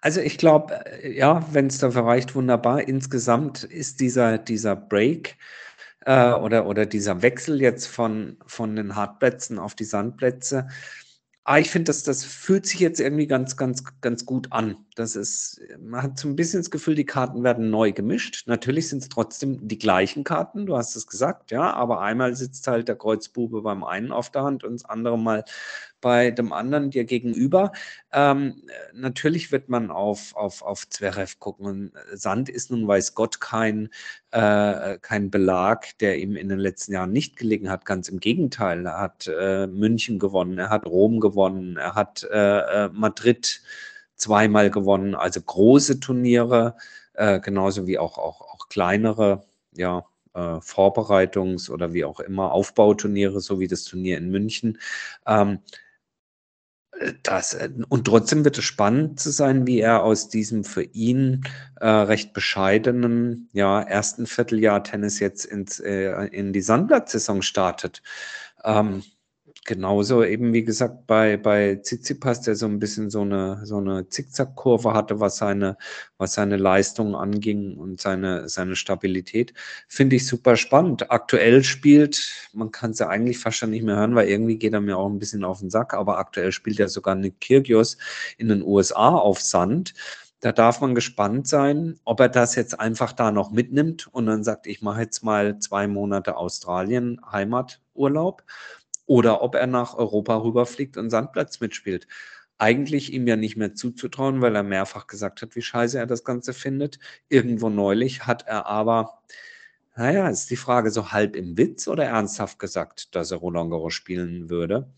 Also 0.00 0.20
ich 0.20 0.38
glaube, 0.38 0.74
äh, 1.02 1.16
ja, 1.16 1.46
wenn 1.52 1.66
es 1.66 1.78
dafür 1.78 2.04
reicht, 2.06 2.34
wunderbar. 2.34 2.88
Insgesamt 2.88 3.64
ist 3.64 4.00
dieser, 4.00 4.38
dieser 4.38 4.76
Break 4.76 5.36
äh, 6.06 6.32
oder, 6.32 6.66
oder 6.66 6.86
dieser 6.86 7.22
Wechsel 7.22 7.60
jetzt 7.60 7.86
von, 7.86 8.38
von 8.46 8.76
den 8.76 8.96
Hartplätzen 8.96 9.58
auf 9.58 9.74
die 9.74 9.84
Sandplätze, 9.84 10.68
ah, 11.44 11.58
ich 11.58 11.70
finde, 11.70 11.86
das, 11.86 12.02
das 12.04 12.24
fühlt 12.24 12.66
sich 12.66 12.80
jetzt 12.80 13.00
irgendwie 13.00 13.26
ganz, 13.26 13.56
ganz, 13.56 13.82
ganz 14.00 14.24
gut 14.24 14.52
an. 14.52 14.76
Das 14.94 15.16
ist, 15.16 15.60
man 15.80 16.02
hat 16.02 16.18
so 16.18 16.28
ein 16.28 16.36
bisschen 16.36 16.60
das 16.60 16.70
Gefühl, 16.70 16.94
die 16.94 17.06
Karten 17.06 17.42
werden 17.42 17.70
neu 17.70 17.92
gemischt. 17.92 18.46
Natürlich 18.46 18.88
sind 18.88 19.02
es 19.02 19.08
trotzdem 19.08 19.66
die 19.66 19.78
gleichen 19.78 20.22
Karten, 20.24 20.66
du 20.66 20.76
hast 20.76 20.96
es 20.96 21.06
gesagt, 21.06 21.50
ja, 21.50 21.72
aber 21.72 22.00
einmal 22.02 22.36
sitzt 22.36 22.66
halt 22.68 22.88
der 22.88 22.96
Kreuzbube 22.96 23.62
beim 23.62 23.82
einen 23.84 24.12
auf 24.12 24.30
der 24.30 24.42
Hand 24.44 24.64
und 24.64 24.74
das 24.74 24.84
andere 24.84 25.18
Mal 25.18 25.44
bei 26.00 26.30
dem 26.30 26.52
anderen 26.52 26.90
dir 26.90 27.04
gegenüber. 27.04 27.72
Ähm, 28.12 28.62
natürlich 28.92 29.52
wird 29.52 29.68
man 29.68 29.90
auf, 29.90 30.34
auf, 30.36 30.62
auf 30.62 30.88
Zverev 30.88 31.38
gucken. 31.38 31.66
Und 31.66 31.92
Sand 32.12 32.48
ist 32.48 32.70
nun, 32.70 32.86
weiß 32.86 33.14
Gott, 33.14 33.40
kein, 33.40 33.88
äh, 34.30 34.98
kein 34.98 35.30
Belag, 35.30 35.98
der 35.98 36.18
ihm 36.18 36.36
in 36.36 36.48
den 36.48 36.58
letzten 36.58 36.92
Jahren 36.92 37.12
nicht 37.12 37.36
gelegen 37.36 37.70
hat. 37.70 37.84
Ganz 37.84 38.08
im 38.08 38.20
Gegenteil. 38.20 38.86
Er 38.86 39.00
hat 39.00 39.26
äh, 39.26 39.66
München 39.66 40.18
gewonnen, 40.18 40.58
er 40.58 40.70
hat 40.70 40.86
Rom 40.86 41.20
gewonnen, 41.20 41.76
er 41.76 41.94
hat 41.94 42.24
äh, 42.30 42.86
äh, 42.86 42.88
Madrid 42.92 43.62
zweimal 44.16 44.70
gewonnen. 44.70 45.14
Also 45.14 45.40
große 45.40 46.00
Turniere, 46.00 46.76
äh, 47.14 47.40
genauso 47.40 47.86
wie 47.86 47.98
auch, 47.98 48.18
auch, 48.18 48.40
auch 48.42 48.68
kleinere, 48.68 49.44
ja, 49.72 50.04
äh, 50.34 50.60
Vorbereitungs- 50.60 51.70
oder 51.70 51.92
wie 51.92 52.04
auch 52.04 52.20
immer 52.20 52.52
Aufbauturniere, 52.52 53.40
so 53.40 53.60
wie 53.60 53.68
das 53.68 53.84
Turnier 53.84 54.18
in 54.18 54.30
München. 54.30 54.78
Ähm, 55.26 55.60
das, 57.22 57.54
äh, 57.54 57.70
und 57.88 58.06
trotzdem 58.06 58.44
wird 58.44 58.58
es 58.58 58.64
spannend 58.64 59.20
zu 59.20 59.30
sein, 59.30 59.66
wie 59.66 59.80
er 59.80 60.02
aus 60.02 60.28
diesem 60.28 60.64
für 60.64 60.82
ihn 60.82 61.44
äh, 61.80 61.88
recht 61.88 62.32
bescheidenen 62.32 63.48
ja, 63.52 63.80
ersten 63.80 64.26
Vierteljahr 64.26 64.84
Tennis 64.84 65.20
jetzt 65.20 65.44
ins, 65.44 65.80
äh, 65.80 66.26
in 66.26 66.52
die 66.52 66.62
Sandplatzsaison 66.62 67.42
startet. 67.42 68.02
Ähm, 68.64 69.02
genauso 69.70 70.24
eben, 70.24 70.52
wie 70.52 70.64
gesagt, 70.64 71.06
bei, 71.06 71.36
bei 71.36 71.76
Tsitsipas, 71.76 72.40
der 72.40 72.56
so 72.56 72.66
ein 72.66 72.80
bisschen 72.80 73.08
so 73.08 73.20
eine, 73.20 73.64
so 73.64 73.76
eine 73.76 74.08
Zickzackkurve 74.08 74.94
hatte, 74.94 75.20
was 75.20 75.36
seine, 75.36 75.76
was 76.18 76.34
seine 76.34 76.56
Leistung 76.56 77.14
anging 77.14 77.76
und 77.76 78.00
seine, 78.00 78.48
seine 78.48 78.74
Stabilität. 78.74 79.54
Finde 79.86 80.16
ich 80.16 80.26
super 80.26 80.56
spannend. 80.56 81.12
Aktuell 81.12 81.62
spielt, 81.62 82.32
man 82.52 82.72
kann 82.72 82.90
es 82.90 82.98
ja 82.98 83.08
eigentlich 83.08 83.38
fast 83.38 83.58
schon 83.58 83.70
nicht 83.70 83.84
mehr 83.84 83.94
hören, 83.94 84.16
weil 84.16 84.28
irgendwie 84.28 84.58
geht 84.58 84.72
er 84.72 84.80
mir 84.80 84.98
auch 84.98 85.08
ein 85.08 85.20
bisschen 85.20 85.44
auf 85.44 85.60
den 85.60 85.70
Sack, 85.70 85.94
aber 85.94 86.18
aktuell 86.18 86.50
spielt 86.50 86.80
er 86.80 86.88
sogar 86.88 87.14
Nick 87.14 87.40
Kyrgios 87.40 87.96
in 88.38 88.48
den 88.48 88.62
USA 88.62 89.10
auf 89.10 89.40
Sand. 89.40 89.94
Da 90.40 90.50
darf 90.50 90.80
man 90.80 90.96
gespannt 90.96 91.46
sein, 91.46 92.00
ob 92.04 92.18
er 92.18 92.28
das 92.28 92.56
jetzt 92.56 92.80
einfach 92.80 93.12
da 93.12 93.30
noch 93.30 93.52
mitnimmt 93.52 94.08
und 94.08 94.26
dann 94.26 94.42
sagt, 94.42 94.66
ich 94.66 94.82
mache 94.82 95.02
jetzt 95.02 95.22
mal 95.22 95.60
zwei 95.60 95.86
Monate 95.86 96.36
Australien 96.36 97.20
Heimaturlaub 97.30 98.42
oder 99.10 99.42
ob 99.42 99.56
er 99.56 99.66
nach 99.66 99.94
Europa 99.94 100.36
rüberfliegt 100.36 100.96
und 100.96 101.10
Sandplatz 101.10 101.58
mitspielt. 101.58 102.06
Eigentlich 102.58 103.12
ihm 103.12 103.26
ja 103.26 103.34
nicht 103.34 103.56
mehr 103.56 103.74
zuzutrauen, 103.74 104.40
weil 104.40 104.54
er 104.54 104.62
mehrfach 104.62 105.08
gesagt 105.08 105.42
hat, 105.42 105.56
wie 105.56 105.62
scheiße 105.62 105.98
er 105.98 106.06
das 106.06 106.22
Ganze 106.22 106.52
findet. 106.52 107.00
Irgendwo 107.28 107.70
neulich 107.70 108.28
hat 108.28 108.46
er 108.46 108.66
aber, 108.66 109.20
naja, 109.96 110.28
ist 110.28 110.48
die 110.50 110.56
Frage 110.56 110.92
so 110.92 111.10
halb 111.10 111.34
im 111.34 111.58
Witz 111.58 111.88
oder 111.88 112.04
ernsthaft 112.04 112.60
gesagt, 112.60 113.16
dass 113.16 113.32
er 113.32 113.38
Roland 113.38 113.72
Garros 113.72 113.94
spielen 113.94 114.48
würde. 114.48 114.88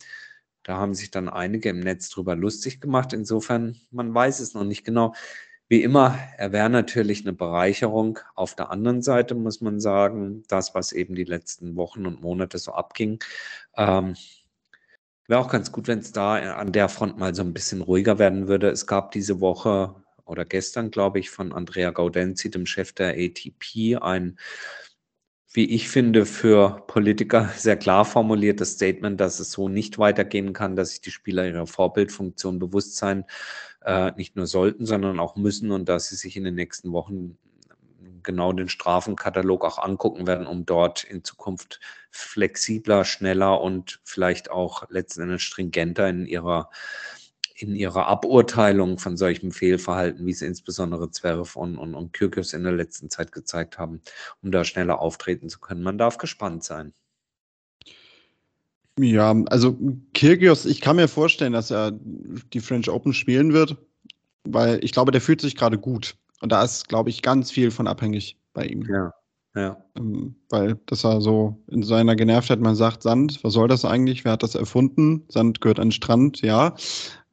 Da 0.62 0.76
haben 0.76 0.92
sich 0.92 1.10
dann 1.10 1.30
einige 1.30 1.70
im 1.70 1.80
Netz 1.80 2.10
drüber 2.10 2.36
lustig 2.36 2.82
gemacht. 2.82 3.14
Insofern, 3.14 3.80
man 3.90 4.14
weiß 4.14 4.40
es 4.40 4.52
noch 4.52 4.64
nicht 4.64 4.84
genau. 4.84 5.14
Wie 5.72 5.82
immer, 5.82 6.18
er 6.36 6.52
wäre 6.52 6.68
natürlich 6.68 7.22
eine 7.22 7.32
Bereicherung. 7.32 8.18
Auf 8.34 8.54
der 8.54 8.70
anderen 8.70 9.00
Seite 9.00 9.34
muss 9.34 9.62
man 9.62 9.80
sagen, 9.80 10.42
das, 10.48 10.74
was 10.74 10.92
eben 10.92 11.14
die 11.14 11.24
letzten 11.24 11.76
Wochen 11.76 12.04
und 12.04 12.20
Monate 12.20 12.58
so 12.58 12.72
abging, 12.72 13.20
ähm, 13.78 14.14
Wäre 15.28 15.40
auch 15.40 15.48
ganz 15.48 15.72
gut, 15.72 15.88
wenn 15.88 16.00
es 16.00 16.12
da 16.12 16.34
an 16.56 16.72
der 16.72 16.90
Front 16.90 17.16
mal 17.16 17.34
so 17.34 17.42
ein 17.42 17.54
bisschen 17.54 17.80
ruhiger 17.80 18.18
werden 18.18 18.48
würde. 18.48 18.68
Es 18.68 18.86
gab 18.86 19.12
diese 19.12 19.40
Woche 19.40 19.94
oder 20.26 20.44
gestern, 20.44 20.90
glaube 20.90 21.20
ich, 21.20 21.30
von 21.30 21.54
Andrea 21.54 21.90
Gaudenzi, 21.90 22.50
dem 22.50 22.66
Chef 22.66 22.92
der 22.92 23.14
ATP, 23.16 23.96
ein, 24.02 24.38
wie 25.54 25.74
ich 25.74 25.88
finde, 25.88 26.26
für 26.26 26.84
Politiker 26.86 27.48
sehr 27.56 27.78
klar 27.78 28.04
formuliertes 28.04 28.72
Statement, 28.72 29.18
dass 29.18 29.40
es 29.40 29.52
so 29.52 29.70
nicht 29.70 29.98
weitergehen 29.98 30.52
kann, 30.52 30.76
dass 30.76 30.90
sich 30.90 31.00
die 31.00 31.10
Spieler 31.10 31.46
ihrer 31.46 31.66
Vorbildfunktion 31.66 32.58
bewusst 32.58 32.96
sein, 32.98 33.24
äh, 33.84 34.12
nicht 34.16 34.36
nur 34.36 34.46
sollten, 34.46 34.86
sondern 34.86 35.20
auch 35.20 35.36
müssen 35.36 35.70
und 35.70 35.88
dass 35.88 36.08
sie 36.08 36.16
sich 36.16 36.36
in 36.36 36.44
den 36.44 36.54
nächsten 36.54 36.92
Wochen 36.92 37.38
genau 38.22 38.52
den 38.52 38.68
Strafenkatalog 38.68 39.64
auch 39.64 39.78
angucken 39.78 40.26
werden, 40.26 40.46
um 40.46 40.64
dort 40.66 41.04
in 41.04 41.24
Zukunft 41.24 41.80
flexibler, 42.10 43.04
schneller 43.04 43.60
und 43.60 44.00
vielleicht 44.04 44.50
auch 44.50 44.88
letzten 44.90 45.22
Endes 45.22 45.42
stringenter 45.42 46.08
in 46.08 46.26
ihrer 46.26 46.70
in 47.54 47.76
ihrer 47.76 48.06
Aburteilung 48.08 48.98
von 48.98 49.16
solchem 49.16 49.52
Fehlverhalten, 49.52 50.26
wie 50.26 50.32
es 50.32 50.42
insbesondere 50.42 51.10
Zverev 51.10 51.56
und, 51.56 51.78
und, 51.78 51.94
und 51.94 52.12
Kyrgios 52.12 52.54
in 52.54 52.64
der 52.64 52.72
letzten 52.72 53.08
Zeit 53.08 53.30
gezeigt 53.30 53.78
haben, 53.78 54.02
um 54.42 54.50
da 54.50 54.64
schneller 54.64 54.98
auftreten 54.98 55.48
zu 55.48 55.60
können. 55.60 55.82
Man 55.82 55.96
darf 55.96 56.18
gespannt 56.18 56.64
sein. 56.64 56.92
Ja, 58.98 59.34
also 59.46 59.78
Kyrgios, 60.14 60.66
ich 60.66 60.80
kann 60.80 60.96
mir 60.96 61.08
vorstellen, 61.08 61.54
dass 61.54 61.70
er 61.70 61.92
die 61.92 62.60
French 62.60 62.90
Open 62.90 63.14
spielen 63.14 63.52
wird, 63.52 63.76
weil 64.44 64.84
ich 64.84 64.92
glaube, 64.92 65.12
der 65.12 65.20
fühlt 65.20 65.40
sich 65.40 65.56
gerade 65.56 65.78
gut. 65.78 66.14
Und 66.42 66.52
da 66.52 66.62
ist, 66.62 66.88
glaube 66.88 67.10
ich, 67.10 67.22
ganz 67.22 67.50
viel 67.50 67.70
von 67.70 67.86
abhängig 67.86 68.36
bei 68.52 68.66
ihm. 68.66 68.82
Ja. 68.82 69.12
Ja. 69.54 69.76
Ähm, 69.96 70.34
weil 70.48 70.78
das 70.86 71.04
er 71.04 71.20
so 71.20 71.62
in 71.70 71.82
seiner 71.82 72.16
Genervtheit, 72.16 72.60
man 72.60 72.74
sagt, 72.74 73.02
Sand, 73.02 73.42
was 73.44 73.52
soll 73.52 73.68
das 73.68 73.84
eigentlich? 73.84 74.24
Wer 74.24 74.32
hat 74.32 74.42
das 74.42 74.54
erfunden? 74.54 75.24
Sand 75.28 75.60
gehört 75.60 75.78
an 75.78 75.88
den 75.88 75.92
Strand, 75.92 76.40
ja. 76.40 76.74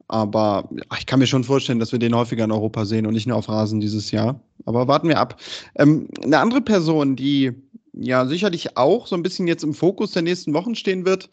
Aber 0.08 0.68
ich 0.98 1.06
kann 1.06 1.20
mir 1.20 1.26
schon 1.26 1.44
vorstellen, 1.44 1.78
dass 1.78 1.92
wir 1.92 1.98
den 1.98 2.14
häufiger 2.14 2.44
in 2.44 2.52
Europa 2.52 2.84
sehen 2.84 3.06
und 3.06 3.14
nicht 3.14 3.26
nur 3.26 3.36
auf 3.36 3.48
Rasen 3.48 3.80
dieses 3.80 4.10
Jahr. 4.10 4.40
Aber 4.66 4.88
warten 4.88 5.08
wir 5.08 5.18
ab. 5.18 5.40
Ähm, 5.76 6.08
eine 6.22 6.38
andere 6.38 6.60
Person, 6.60 7.16
die 7.16 7.52
ja 7.92 8.26
sicherlich 8.26 8.76
auch 8.76 9.06
so 9.06 9.16
ein 9.16 9.22
bisschen 9.22 9.46
jetzt 9.46 9.64
im 9.64 9.74
Fokus 9.74 10.12
der 10.12 10.22
nächsten 10.22 10.54
Wochen 10.54 10.74
stehen 10.74 11.04
wird, 11.04 11.30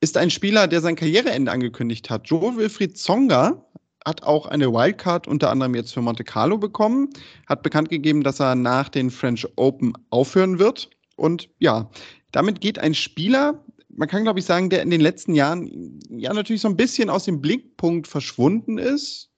ist 0.00 0.16
ein 0.16 0.30
Spieler, 0.30 0.66
der 0.66 0.80
sein 0.80 0.96
Karriereende 0.96 1.52
angekündigt 1.52 2.08
hat. 2.10 2.28
Joe 2.28 2.56
Wilfried 2.56 2.96
Zonga 2.96 3.64
hat 4.06 4.22
auch 4.22 4.46
eine 4.46 4.72
Wildcard 4.72 5.28
unter 5.28 5.50
anderem 5.50 5.74
jetzt 5.74 5.92
für 5.92 6.00
Monte 6.00 6.24
Carlo 6.24 6.56
bekommen, 6.56 7.10
hat 7.46 7.62
bekannt 7.62 7.90
gegeben, 7.90 8.22
dass 8.22 8.40
er 8.40 8.54
nach 8.54 8.88
den 8.88 9.10
French 9.10 9.46
Open 9.56 9.92
aufhören 10.08 10.58
wird. 10.58 10.88
Und 11.16 11.50
ja, 11.58 11.90
damit 12.32 12.62
geht 12.62 12.78
ein 12.78 12.94
Spieler, 12.94 13.62
man 13.88 14.08
kann 14.08 14.22
glaube 14.22 14.38
ich 14.38 14.46
sagen, 14.46 14.70
der 14.70 14.82
in 14.82 14.90
den 14.90 15.02
letzten 15.02 15.34
Jahren 15.34 16.00
ja 16.08 16.32
natürlich 16.32 16.62
so 16.62 16.68
ein 16.68 16.76
bisschen 16.76 17.10
aus 17.10 17.24
dem 17.24 17.42
Blickpunkt 17.42 18.06
verschwunden 18.06 18.78
ist, 18.78 19.28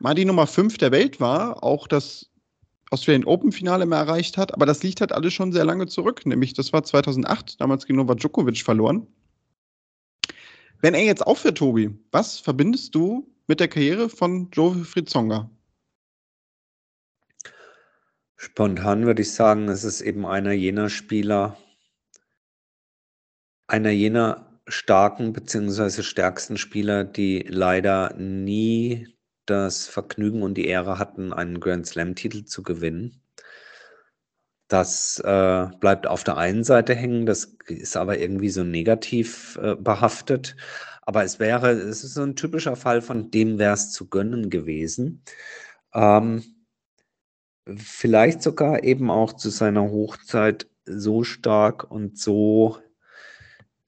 mal 0.00 0.14
die 0.14 0.24
Nummer 0.24 0.46
5 0.46 0.78
der 0.78 0.92
Welt 0.92 1.20
war, 1.20 1.62
auch 1.62 1.86
das 1.86 2.30
Australian 2.90 3.24
Open 3.24 3.52
Finale 3.52 3.86
mehr 3.86 3.98
erreicht 3.98 4.36
hat, 4.36 4.54
aber 4.54 4.66
das 4.66 4.82
liegt 4.82 5.00
halt 5.00 5.12
alles 5.12 5.34
schon 5.34 5.52
sehr 5.52 5.64
lange 5.64 5.86
zurück, 5.86 6.24
nämlich 6.24 6.54
das 6.54 6.72
war 6.72 6.82
2008, 6.82 7.60
damals 7.60 7.86
gegen 7.86 7.98
Novak 7.98 8.18
Djokovic 8.18 8.62
verloren. 8.62 9.06
Wenn 10.80 10.94
er 10.94 11.04
jetzt 11.04 11.26
aufhört, 11.26 11.58
Tobi, 11.58 11.90
was 12.12 12.38
verbindest 12.38 12.94
du 12.94 13.34
mit 13.46 13.60
der 13.60 13.68
Karriere 13.68 14.08
von 14.08 14.50
Joe 14.52 14.84
Fritzonga? 14.84 15.50
Spontan 18.36 19.04
würde 19.04 19.22
ich 19.22 19.32
sagen, 19.32 19.68
es 19.68 19.82
ist 19.82 20.00
eben 20.00 20.24
einer 20.24 20.52
jener 20.52 20.88
Spieler, 20.88 21.56
einer 23.66 23.90
jener 23.90 24.60
starken 24.68 25.32
bzw. 25.32 26.02
stärksten 26.02 26.56
Spieler, 26.56 27.02
die 27.04 27.44
leider 27.48 28.14
nie 28.14 29.08
das 29.50 29.86
Vergnügen 29.86 30.42
und 30.42 30.54
die 30.54 30.66
Ehre 30.66 30.98
hatten, 30.98 31.32
einen 31.32 31.60
Grand 31.60 31.86
Slam-Titel 31.86 32.44
zu 32.44 32.62
gewinnen. 32.62 33.22
Das 34.68 35.18
äh, 35.20 35.66
bleibt 35.80 36.06
auf 36.06 36.24
der 36.24 36.36
einen 36.36 36.62
Seite 36.62 36.94
hängen, 36.94 37.24
das 37.24 37.56
ist 37.66 37.96
aber 37.96 38.18
irgendwie 38.18 38.50
so 38.50 38.64
negativ 38.64 39.58
äh, 39.62 39.74
behaftet. 39.76 40.56
Aber 41.02 41.24
es 41.24 41.38
wäre, 41.40 41.70
es 41.70 42.04
ist 42.04 42.14
so 42.14 42.22
ein 42.22 42.36
typischer 42.36 42.76
Fall 42.76 43.00
von 43.00 43.30
dem 43.30 43.58
wäre 43.58 43.72
es 43.72 43.92
zu 43.92 44.08
gönnen 44.08 44.50
gewesen. 44.50 45.22
Ähm, 45.94 46.44
vielleicht 47.76 48.42
sogar 48.42 48.84
eben 48.84 49.10
auch 49.10 49.32
zu 49.32 49.48
seiner 49.48 49.90
Hochzeit 49.90 50.68
so 50.84 51.24
stark 51.24 51.90
und 51.90 52.18
so 52.18 52.78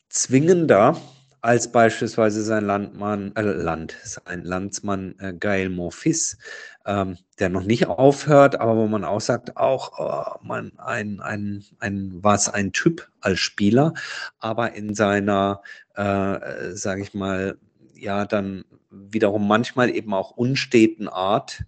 zwingender 0.09 1.01
als 1.43 1.73
beispielsweise 1.73 2.43
sein 2.43 2.65
Landmann, 2.65 3.35
äh, 3.37 3.43
Land, 3.43 3.97
sein 4.03 4.45
Landsmann 4.45 5.15
äh, 5.19 5.33
Gael 5.33 5.71
Monfils, 5.71 6.39
ähm, 6.87 7.17
der 7.39 7.49
noch 7.49 7.65
nicht 7.65 7.87
aufhört, 7.87 8.61
aber 8.61 8.77
wo 8.77 8.87
man 8.87 9.05
auch 9.05 9.21
sagt, 9.21 9.57
auch 9.57 9.99
oh, 9.99 10.45
man, 10.47 10.73
ein, 10.79 11.21
ein, 11.21 11.65
ein, 11.79 12.23
war 12.23 12.35
es 12.35 12.49
ein 12.49 12.73
Typ 12.73 13.09
als 13.21 13.39
Spieler, 13.39 13.95
aber 14.39 14.75
in 14.75 14.95
seiner 14.95 15.63
äh, 15.95 16.73
sage 16.73 17.03
ich 17.03 17.15
mal, 17.15 17.59
ja, 17.95 18.25
dann 18.25 18.65
wiederum 18.91 19.47
manchmal 19.47 19.95
eben 19.95 20.15
auch 20.15 20.33
unsteten 20.33 21.09
Art. 21.09 21.63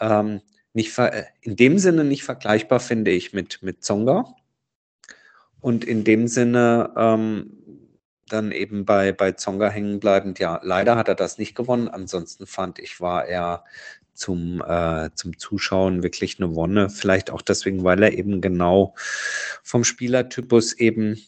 Ähm, 0.00 0.40
nicht 0.72 0.96
in 1.42 1.56
dem 1.56 1.78
Sinne 1.78 2.04
nicht 2.04 2.22
vergleichbar, 2.22 2.78
finde 2.78 3.10
ich, 3.10 3.32
mit, 3.32 3.62
mit 3.62 3.82
Zonga. 3.82 4.24
Und 5.60 5.84
in 5.84 6.04
dem 6.04 6.28
Sinne 6.28 6.92
ähm, 6.96 7.57
dann 8.28 8.52
eben 8.52 8.84
bei, 8.84 9.12
bei 9.12 9.32
Zonga 9.32 9.68
hängen 9.68 10.00
bleibend, 10.00 10.38
ja, 10.38 10.60
leider 10.62 10.96
hat 10.96 11.08
er 11.08 11.14
das 11.14 11.38
nicht 11.38 11.54
gewonnen. 11.54 11.88
Ansonsten 11.88 12.46
fand 12.46 12.78
ich, 12.78 13.00
war 13.00 13.26
er 13.26 13.64
zum, 14.14 14.62
äh, 14.66 15.10
zum 15.14 15.38
Zuschauen 15.38 16.02
wirklich 16.02 16.38
eine 16.38 16.54
Wonne. 16.54 16.90
Vielleicht 16.90 17.30
auch 17.30 17.42
deswegen, 17.42 17.84
weil 17.84 18.02
er 18.02 18.12
eben 18.12 18.40
genau 18.40 18.94
vom 19.62 19.84
Spielertypus 19.84 20.74
eben 20.74 21.18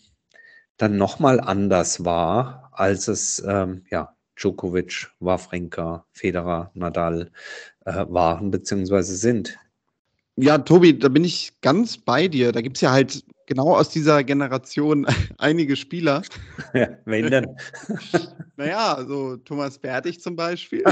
dann 0.76 0.96
nochmal 0.96 1.40
anders 1.40 2.04
war, 2.04 2.70
als 2.72 3.08
es 3.08 3.42
ähm, 3.46 3.84
ja, 3.90 4.14
Djokovic, 4.36 5.08
Wawrinka, 5.20 6.06
Federer, 6.12 6.70
Nadal 6.74 7.30
äh, 7.84 8.04
waren 8.08 8.50
bzw. 8.50 9.02
sind. 9.02 9.58
Ja, 10.36 10.58
Tobi, 10.58 10.98
da 10.98 11.08
bin 11.08 11.24
ich 11.24 11.60
ganz 11.60 11.98
bei 11.98 12.26
dir. 12.26 12.50
Da 12.52 12.62
gibt 12.62 12.78
es 12.78 12.80
ja 12.80 12.92
halt 12.92 13.24
genau 13.50 13.74
aus 13.76 13.88
dieser 13.88 14.22
Generation 14.22 15.06
einige 15.38 15.76
Spieler. 15.76 16.22
Ja, 16.72 16.88
wen 17.04 17.30
denn? 17.30 17.56
naja, 18.56 18.94
also 18.94 19.36
Thomas 19.38 19.76
Bertig 19.76 20.20
zum 20.20 20.36
Beispiel. 20.36 20.84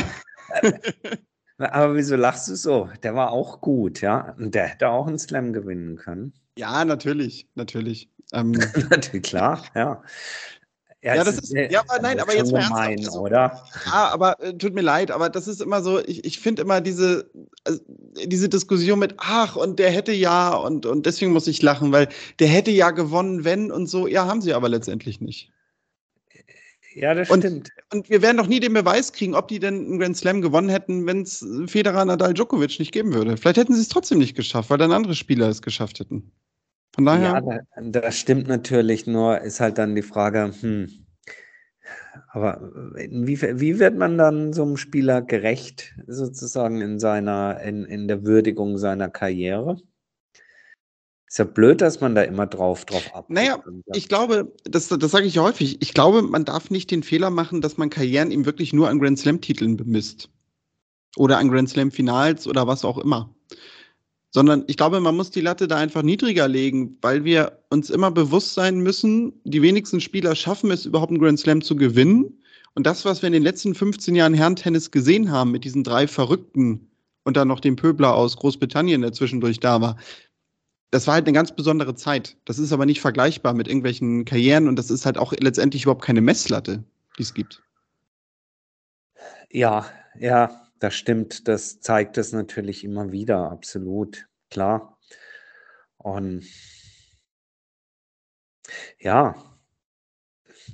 Aber 1.58 1.94
wieso 1.94 2.16
lachst 2.16 2.48
du 2.48 2.56
so? 2.56 2.88
Der 3.04 3.14
war 3.14 3.30
auch 3.30 3.60
gut, 3.60 4.00
ja. 4.00 4.34
Und 4.38 4.56
der 4.56 4.66
hätte 4.66 4.88
auch 4.88 5.06
einen 5.06 5.20
Slam 5.20 5.52
gewinnen 5.52 5.96
können. 5.96 6.32
Ja, 6.58 6.84
natürlich, 6.84 7.48
natürlich. 7.54 8.10
Ähm, 8.32 8.52
natürlich, 8.90 9.22
klar, 9.22 9.62
ja. 9.76 10.02
Ja, 11.00 11.22
das 11.22 11.38
ist, 11.38 11.52
ja, 11.52 11.80
aber 11.86 12.02
nein, 12.02 12.18
aber 12.18 12.34
jetzt 12.34 12.50
mal 12.50 12.64
gemein, 12.64 12.98
also, 12.98 13.20
oder? 13.20 13.62
Ja, 13.86 14.08
aber 14.08 14.42
äh, 14.42 14.52
tut 14.54 14.74
mir 14.74 14.80
leid, 14.80 15.12
aber 15.12 15.28
das 15.28 15.46
ist 15.46 15.62
immer 15.62 15.80
so, 15.80 16.00
ich, 16.00 16.24
ich 16.24 16.40
finde 16.40 16.62
immer 16.62 16.80
diese, 16.80 17.30
also, 17.62 17.80
diese 18.24 18.48
Diskussion 18.48 18.98
mit, 18.98 19.14
ach, 19.18 19.54
und 19.54 19.78
der 19.78 19.90
hätte 19.90 20.10
ja, 20.10 20.54
und, 20.56 20.86
und 20.86 21.06
deswegen 21.06 21.32
muss 21.32 21.46
ich 21.46 21.62
lachen, 21.62 21.92
weil 21.92 22.08
der 22.40 22.48
hätte 22.48 22.72
ja 22.72 22.90
gewonnen, 22.90 23.44
wenn 23.44 23.70
und 23.70 23.86
so, 23.86 24.08
ja, 24.08 24.26
haben 24.26 24.42
sie 24.42 24.54
aber 24.54 24.68
letztendlich 24.68 25.20
nicht. 25.20 25.52
Ja, 26.94 27.14
das 27.14 27.30
und, 27.30 27.42
stimmt. 27.42 27.68
Und 27.92 28.10
wir 28.10 28.20
werden 28.22 28.36
doch 28.36 28.48
nie 28.48 28.58
den 28.58 28.72
Beweis 28.72 29.12
kriegen, 29.12 29.36
ob 29.36 29.46
die 29.46 29.60
denn 29.60 29.86
einen 29.86 29.98
Grand 30.00 30.16
Slam 30.16 30.42
gewonnen 30.42 30.68
hätten, 30.68 31.06
wenn 31.06 31.22
es 31.22 31.46
Federer, 31.66 32.04
Nadal, 32.04 32.34
Djokovic 32.34 32.76
nicht 32.80 32.90
geben 32.90 33.14
würde. 33.14 33.36
Vielleicht 33.36 33.58
hätten 33.58 33.74
sie 33.74 33.82
es 33.82 33.88
trotzdem 33.88 34.18
nicht 34.18 34.34
geschafft, 34.34 34.68
weil 34.70 34.78
dann 34.78 34.90
andere 34.90 35.14
Spieler 35.14 35.48
es 35.48 35.62
geschafft 35.62 36.00
hätten. 36.00 36.32
Von 36.98 37.04
daher. 37.04 37.62
Ja, 37.76 37.90
das 37.92 38.18
stimmt 38.18 38.48
natürlich, 38.48 39.06
nur 39.06 39.40
ist 39.40 39.60
halt 39.60 39.78
dann 39.78 39.94
die 39.94 40.02
Frage, 40.02 40.52
hm, 40.60 40.88
aber 42.30 42.72
wie, 42.96 43.40
wie 43.40 43.78
wird 43.78 43.96
man 43.96 44.18
dann 44.18 44.52
so 44.52 44.64
einem 44.64 44.76
Spieler 44.76 45.22
gerecht, 45.22 45.94
sozusagen 46.08 46.80
in 46.80 46.98
seiner, 46.98 47.60
in, 47.60 47.84
in 47.84 48.08
der 48.08 48.24
Würdigung 48.24 48.78
seiner 48.78 49.08
Karriere? 49.08 49.80
Ist 51.28 51.38
ja 51.38 51.44
blöd, 51.44 51.82
dass 51.82 52.00
man 52.00 52.16
da 52.16 52.22
immer 52.22 52.48
drauf, 52.48 52.84
drauf 52.84 53.14
ab. 53.14 53.26
Naja, 53.28 53.62
ich 53.94 54.08
glaube, 54.08 54.52
das, 54.64 54.88
das 54.88 55.10
sage 55.12 55.26
ich 55.26 55.36
ja 55.36 55.42
häufig, 55.42 55.80
ich 55.80 55.94
glaube, 55.94 56.22
man 56.22 56.44
darf 56.44 56.68
nicht 56.68 56.90
den 56.90 57.04
Fehler 57.04 57.30
machen, 57.30 57.60
dass 57.60 57.76
man 57.76 57.90
Karrieren 57.90 58.32
eben 58.32 58.44
wirklich 58.44 58.72
nur 58.72 58.88
an 58.88 58.98
Grand 58.98 59.20
Slam-Titeln 59.20 59.76
bemisst. 59.76 60.30
Oder 61.16 61.38
an 61.38 61.48
Grand 61.48 61.70
Slam-Finals 61.70 62.48
oder 62.48 62.66
was 62.66 62.84
auch 62.84 62.98
immer 62.98 63.32
sondern 64.38 64.62
ich 64.68 64.76
glaube, 64.76 65.00
man 65.00 65.16
muss 65.16 65.32
die 65.32 65.40
Latte 65.40 65.66
da 65.66 65.78
einfach 65.78 66.02
niedriger 66.02 66.46
legen, 66.46 66.96
weil 67.02 67.24
wir 67.24 67.58
uns 67.70 67.90
immer 67.90 68.12
bewusst 68.12 68.54
sein 68.54 68.78
müssen, 68.78 69.32
die 69.42 69.62
wenigsten 69.62 70.00
Spieler 70.00 70.36
schaffen 70.36 70.70
es 70.70 70.86
überhaupt 70.86 71.10
einen 71.10 71.18
Grand 71.18 71.40
Slam 71.40 71.60
zu 71.60 71.74
gewinnen. 71.74 72.40
Und 72.76 72.86
das, 72.86 73.04
was 73.04 73.20
wir 73.20 73.26
in 73.26 73.32
den 73.32 73.42
letzten 73.42 73.74
15 73.74 74.14
Jahren 74.14 74.34
Herrentennis 74.34 74.92
gesehen 74.92 75.32
haben, 75.32 75.50
mit 75.50 75.64
diesen 75.64 75.82
drei 75.82 76.06
Verrückten 76.06 76.88
und 77.24 77.36
dann 77.36 77.48
noch 77.48 77.58
dem 77.58 77.74
Pöbler 77.74 78.14
aus 78.14 78.36
Großbritannien, 78.36 79.02
der 79.02 79.12
zwischendurch 79.12 79.58
da 79.58 79.80
war, 79.80 79.96
das 80.92 81.08
war 81.08 81.14
halt 81.14 81.26
eine 81.26 81.34
ganz 81.34 81.50
besondere 81.50 81.96
Zeit. 81.96 82.36
Das 82.44 82.60
ist 82.60 82.72
aber 82.72 82.86
nicht 82.86 83.00
vergleichbar 83.00 83.54
mit 83.54 83.66
irgendwelchen 83.66 84.24
Karrieren 84.24 84.68
und 84.68 84.76
das 84.76 84.88
ist 84.92 85.04
halt 85.04 85.18
auch 85.18 85.32
letztendlich 85.32 85.82
überhaupt 85.82 86.04
keine 86.04 86.20
Messlatte. 86.20 86.84
die 87.18 87.22
es 87.22 87.34
gibt. 87.34 87.60
Ja, 89.50 89.84
ja, 90.16 90.68
das 90.78 90.94
stimmt. 90.94 91.48
Das 91.48 91.80
zeigt 91.80 92.18
es 92.18 92.32
natürlich 92.32 92.84
immer 92.84 93.10
wieder, 93.10 93.50
absolut, 93.50 94.27
klar. 94.50 94.98
Und 95.98 96.44
ja, 98.98 99.34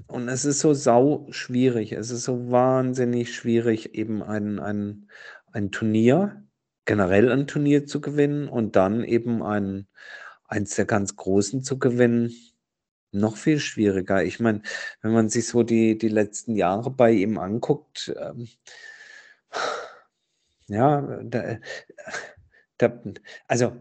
und 0.06 0.28
es 0.28 0.44
ist 0.44 0.60
so 0.60 0.74
sau 0.74 1.26
schwierig. 1.30 1.92
Es 1.92 2.10
ist 2.10 2.24
so 2.24 2.50
wahnsinnig 2.50 3.34
schwierig, 3.34 3.94
eben 3.94 4.22
ein, 4.22 4.58
ein, 4.58 5.10
ein 5.52 5.70
Turnier, 5.70 6.44
generell 6.84 7.30
ein 7.32 7.46
Turnier 7.46 7.86
zu 7.86 8.00
gewinnen 8.00 8.48
und 8.48 8.76
dann 8.76 9.04
eben 9.04 9.42
ein, 9.42 9.88
eins 10.46 10.74
der 10.76 10.86
ganz 10.86 11.16
Großen 11.16 11.62
zu 11.62 11.78
gewinnen. 11.78 12.32
Noch 13.12 13.36
viel 13.36 13.60
schwieriger. 13.60 14.24
Ich 14.24 14.40
meine, 14.40 14.62
wenn 15.02 15.12
man 15.12 15.28
sich 15.28 15.46
so 15.48 15.62
die, 15.62 15.96
die 15.98 16.08
letzten 16.08 16.56
Jahre 16.56 16.90
bei 16.90 17.12
ihm 17.12 17.38
anguckt, 17.38 18.12
ähm, 18.18 18.48
ja, 20.68 21.00
da, 21.22 21.58
da, 22.88 23.12
also 23.48 23.72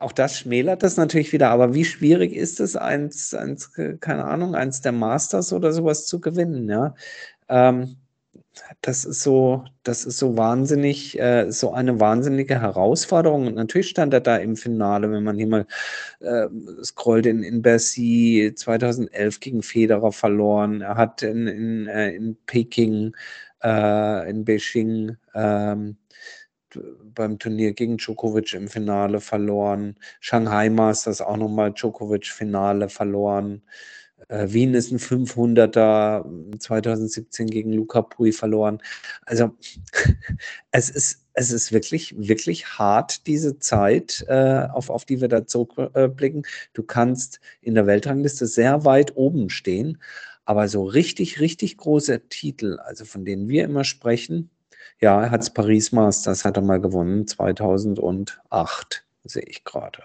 auch 0.00 0.12
das 0.12 0.38
schmälert 0.38 0.82
das 0.82 0.96
natürlich 0.96 1.32
wieder, 1.32 1.50
aber 1.50 1.74
wie 1.74 1.84
schwierig 1.84 2.34
ist 2.34 2.60
es, 2.60 2.76
eins, 2.76 3.34
eins, 3.34 3.72
keine 4.00 4.24
Ahnung, 4.24 4.54
eins 4.54 4.80
der 4.80 4.92
Masters 4.92 5.52
oder 5.52 5.72
sowas 5.72 6.06
zu 6.06 6.20
gewinnen, 6.20 6.68
ja? 6.68 6.94
Ähm, 7.48 7.96
das 8.82 9.04
ist 9.04 9.22
so, 9.22 9.64
das 9.84 10.04
ist 10.04 10.18
so 10.18 10.36
wahnsinnig, 10.36 11.18
äh, 11.18 11.50
so 11.50 11.72
eine 11.72 12.00
wahnsinnige 12.00 12.60
Herausforderung. 12.60 13.46
Und 13.46 13.54
natürlich 13.54 13.88
stand 13.88 14.12
er 14.12 14.20
da 14.20 14.36
im 14.36 14.56
Finale, 14.56 15.10
wenn 15.10 15.22
man 15.22 15.36
hier 15.36 15.46
mal 15.46 15.66
äh, 16.20 16.48
scrollt 16.82 17.26
in, 17.26 17.42
in 17.42 17.62
Bercy 17.62 18.52
2011 18.54 19.40
gegen 19.40 19.62
Federer 19.62 20.12
verloren. 20.12 20.80
Er 20.80 20.96
hat 20.96 21.22
in, 21.22 21.46
in, 21.46 21.86
äh, 21.86 22.10
in 22.10 22.36
Peking, 22.46 23.14
äh, 23.62 24.28
in 24.30 24.44
Beijing, 24.44 25.16
ähm, 25.34 25.96
beim 27.18 27.38
Turnier 27.38 27.74
gegen 27.74 27.98
Djokovic 27.98 28.54
im 28.54 28.68
Finale 28.68 29.20
verloren. 29.20 29.96
Shanghai 30.20 30.70
Masters 30.70 31.20
auch 31.20 31.36
nochmal 31.36 31.72
Djokovic 31.72 32.26
Finale 32.26 32.88
verloren. 32.88 33.62
Äh, 34.28 34.46
Wien 34.48 34.74
ist 34.74 34.90
ein 34.90 34.98
500er 34.98 36.24
2017 36.58 37.48
gegen 37.48 37.72
Luca 37.72 38.02
Pui 38.02 38.32
verloren. 38.32 38.80
Also 39.26 39.56
es 40.70 40.90
ist, 40.90 41.26
es 41.34 41.50
ist 41.50 41.72
wirklich, 41.72 42.14
wirklich 42.16 42.78
hart, 42.78 43.26
diese 43.26 43.58
Zeit, 43.58 44.24
äh, 44.28 44.66
auf, 44.72 44.90
auf 44.90 45.04
die 45.04 45.20
wir 45.20 45.28
da 45.28 45.46
zurückblicken. 45.46 46.46
Du 46.72 46.82
kannst 46.82 47.40
in 47.60 47.74
der 47.74 47.86
Weltrangliste 47.86 48.46
sehr 48.46 48.84
weit 48.84 49.16
oben 49.16 49.50
stehen, 49.50 49.98
aber 50.44 50.68
so 50.68 50.84
richtig, 50.84 51.40
richtig 51.40 51.76
große 51.76 52.28
Titel, 52.28 52.78
also 52.78 53.04
von 53.04 53.24
denen 53.24 53.48
wir 53.48 53.64
immer 53.64 53.84
sprechen, 53.84 54.50
ja, 55.00 55.22
er 55.22 55.30
hat 55.30 55.40
das 55.40 55.52
Paris 55.52 55.92
Masters, 55.92 56.44
hat 56.44 56.56
er 56.56 56.62
mal 56.62 56.80
gewonnen, 56.80 57.26
2008, 57.26 59.04
sehe 59.24 59.42
ich 59.46 59.64
gerade. 59.64 60.02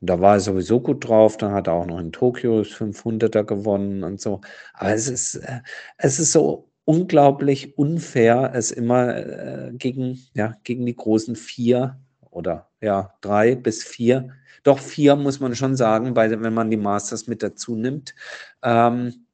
Da 0.00 0.20
war 0.20 0.34
er 0.34 0.40
sowieso 0.40 0.80
gut 0.80 1.06
drauf, 1.06 1.36
dann 1.36 1.52
hat 1.52 1.66
er 1.66 1.74
auch 1.74 1.86
noch 1.86 1.98
in 1.98 2.12
Tokio 2.12 2.60
500er 2.62 3.44
gewonnen 3.44 4.02
und 4.02 4.20
so. 4.20 4.40
Aber 4.72 4.92
es 4.94 5.08
ist, 5.08 5.36
äh, 5.36 5.60
es 5.98 6.18
ist 6.18 6.32
so 6.32 6.70
unglaublich 6.84 7.76
unfair, 7.76 8.52
es 8.54 8.70
immer 8.70 9.16
äh, 9.16 9.72
gegen, 9.74 10.18
ja, 10.34 10.54
gegen 10.64 10.86
die 10.86 10.96
großen 10.96 11.36
vier 11.36 11.98
oder 12.30 12.70
ja, 12.80 13.14
drei 13.20 13.54
bis 13.56 13.84
vier, 13.84 14.30
doch 14.62 14.78
vier 14.78 15.16
muss 15.16 15.40
man 15.40 15.54
schon 15.54 15.76
sagen, 15.76 16.16
weil, 16.16 16.42
wenn 16.42 16.54
man 16.54 16.70
die 16.70 16.76
Masters 16.76 17.26
mit 17.26 17.42
dazu 17.42 17.76
nimmt. 17.76 18.14
Ähm, 18.62 19.26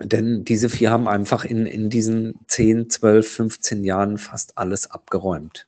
denn 0.00 0.44
diese 0.44 0.68
vier 0.68 0.90
haben 0.90 1.08
einfach 1.08 1.44
in, 1.44 1.66
in 1.66 1.90
diesen 1.90 2.34
10, 2.46 2.90
12, 2.90 3.28
15 3.28 3.84
Jahren 3.84 4.18
fast 4.18 4.56
alles 4.56 4.90
abgeräumt. 4.90 5.66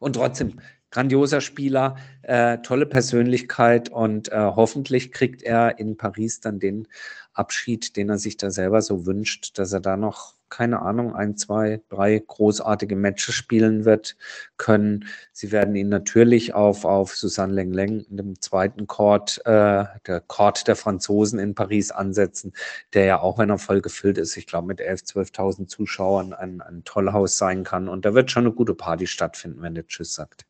Und 0.00 0.14
trotzdem, 0.14 0.60
grandioser 0.90 1.40
Spieler, 1.40 1.96
äh, 2.22 2.58
tolle 2.58 2.86
Persönlichkeit 2.86 3.88
und 3.88 4.30
äh, 4.30 4.36
hoffentlich 4.36 5.12
kriegt 5.12 5.42
er 5.42 5.78
in 5.78 5.96
Paris 5.96 6.40
dann 6.40 6.60
den 6.60 6.86
Abschied, 7.32 7.96
den 7.96 8.10
er 8.10 8.18
sich 8.18 8.36
da 8.36 8.50
selber 8.50 8.80
so 8.80 9.06
wünscht, 9.06 9.58
dass 9.58 9.72
er 9.72 9.80
da 9.80 9.96
noch 9.96 10.34
keine 10.54 10.82
Ahnung, 10.82 11.16
ein, 11.16 11.36
zwei, 11.36 11.82
drei 11.88 12.22
großartige 12.24 12.94
Matches 12.94 13.34
spielen 13.34 13.84
wird 13.84 14.16
können. 14.56 15.06
Sie 15.32 15.50
werden 15.50 15.74
ihn 15.74 15.88
natürlich 15.88 16.54
auf, 16.54 16.84
auf 16.84 17.16
Susanne 17.16 17.64
Leng 17.64 18.06
in 18.08 18.16
dem 18.16 18.40
zweiten 18.40 18.86
Court, 18.86 19.40
äh, 19.46 19.84
der 20.06 20.20
Court 20.28 20.68
der 20.68 20.76
Franzosen 20.76 21.40
in 21.40 21.56
Paris 21.56 21.90
ansetzen, 21.90 22.52
der 22.92 23.04
ja 23.04 23.20
auch, 23.20 23.38
wenn 23.38 23.50
er 23.50 23.58
voll 23.58 23.80
gefüllt 23.80 24.16
ist, 24.16 24.36
ich 24.36 24.46
glaube 24.46 24.68
mit 24.68 24.80
11.000, 24.80 25.34
12.000 25.34 25.66
Zuschauern 25.66 26.32
ein, 26.32 26.60
ein 26.60 26.84
Tollhaus 26.84 27.36
sein 27.36 27.64
kann. 27.64 27.88
Und 27.88 28.04
da 28.04 28.14
wird 28.14 28.30
schon 28.30 28.44
eine 28.44 28.54
gute 28.54 28.74
Party 28.74 29.08
stattfinden, 29.08 29.60
wenn 29.60 29.74
der 29.74 29.88
Tschüss 29.88 30.14
sagt. 30.14 30.46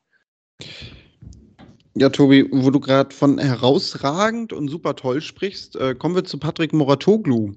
Ja, 1.97 2.11
Tobi, 2.11 2.47
wo 2.51 2.71
du 2.71 2.81
gerade 2.81 3.15
von 3.15 3.39
herausragend 3.39 4.53
und 4.53 4.69
super 4.69 4.97
toll 4.97 5.23
sprichst, 5.23 5.77
äh, 5.77 5.95
kommen 5.95 6.15
wir 6.15 6.25
zu 6.25 6.39
Patrick 6.39 6.75
Moratoglu. 6.75 7.55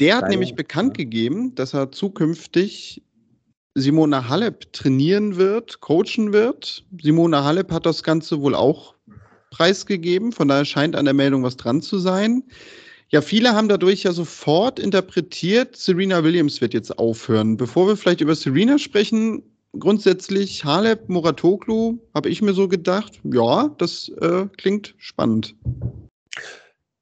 Der 0.00 0.16
hat 0.16 0.22
Deine, 0.22 0.34
nämlich 0.34 0.54
bekannt 0.54 0.96
gegeben, 0.96 1.54
dass 1.54 1.74
er 1.74 1.90
zukünftig 1.90 3.02
Simona 3.74 4.28
Halep 4.28 4.72
trainieren 4.72 5.36
wird, 5.36 5.80
coachen 5.80 6.32
wird. 6.32 6.84
Simona 7.00 7.44
Halep 7.44 7.72
hat 7.72 7.86
das 7.86 8.02
Ganze 8.02 8.40
wohl 8.40 8.54
auch 8.54 8.94
preisgegeben, 9.50 10.32
von 10.32 10.48
daher 10.48 10.64
scheint 10.64 10.94
an 10.94 11.04
der 11.04 11.14
Meldung 11.14 11.42
was 11.42 11.56
dran 11.56 11.82
zu 11.82 11.98
sein. 11.98 12.44
Ja, 13.10 13.22
viele 13.22 13.54
haben 13.54 13.68
dadurch 13.68 14.02
ja 14.02 14.12
sofort 14.12 14.78
interpretiert, 14.78 15.76
Serena 15.76 16.22
Williams 16.22 16.60
wird 16.60 16.74
jetzt 16.74 16.98
aufhören. 16.98 17.56
Bevor 17.56 17.88
wir 17.88 17.96
vielleicht 17.96 18.20
über 18.20 18.34
Serena 18.34 18.78
sprechen, 18.78 19.42
grundsätzlich 19.78 20.64
Halep, 20.64 21.08
Moratoglu, 21.08 21.98
habe 22.14 22.28
ich 22.28 22.42
mir 22.42 22.52
so 22.52 22.68
gedacht, 22.68 23.18
ja, 23.24 23.68
das 23.78 24.10
äh, 24.20 24.46
klingt 24.58 24.94
spannend. 24.98 25.54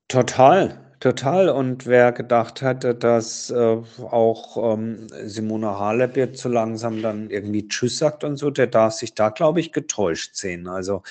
Total. 0.06 0.86
Total. 1.00 1.50
Und 1.50 1.87
wer 1.87 2.12
gedacht 2.12 2.62
hätte, 2.62 2.94
dass 2.94 3.50
äh, 3.50 3.76
auch 4.11 4.74
ähm, 4.74 5.09
Simona 5.24 5.78
Halep 5.78 6.16
jetzt 6.16 6.40
so 6.40 6.48
langsam 6.48 7.02
dann 7.02 7.28
irgendwie 7.28 7.68
Tschüss 7.68 7.98
sagt 7.98 8.24
und 8.24 8.38
so, 8.38 8.50
der 8.50 8.66
darf 8.66 8.94
sich 8.94 9.14
da, 9.14 9.28
glaube 9.28 9.61
ich, 9.61 9.72
getäuscht 9.72 10.37
sehen. 10.37 10.66
Also 10.66 11.02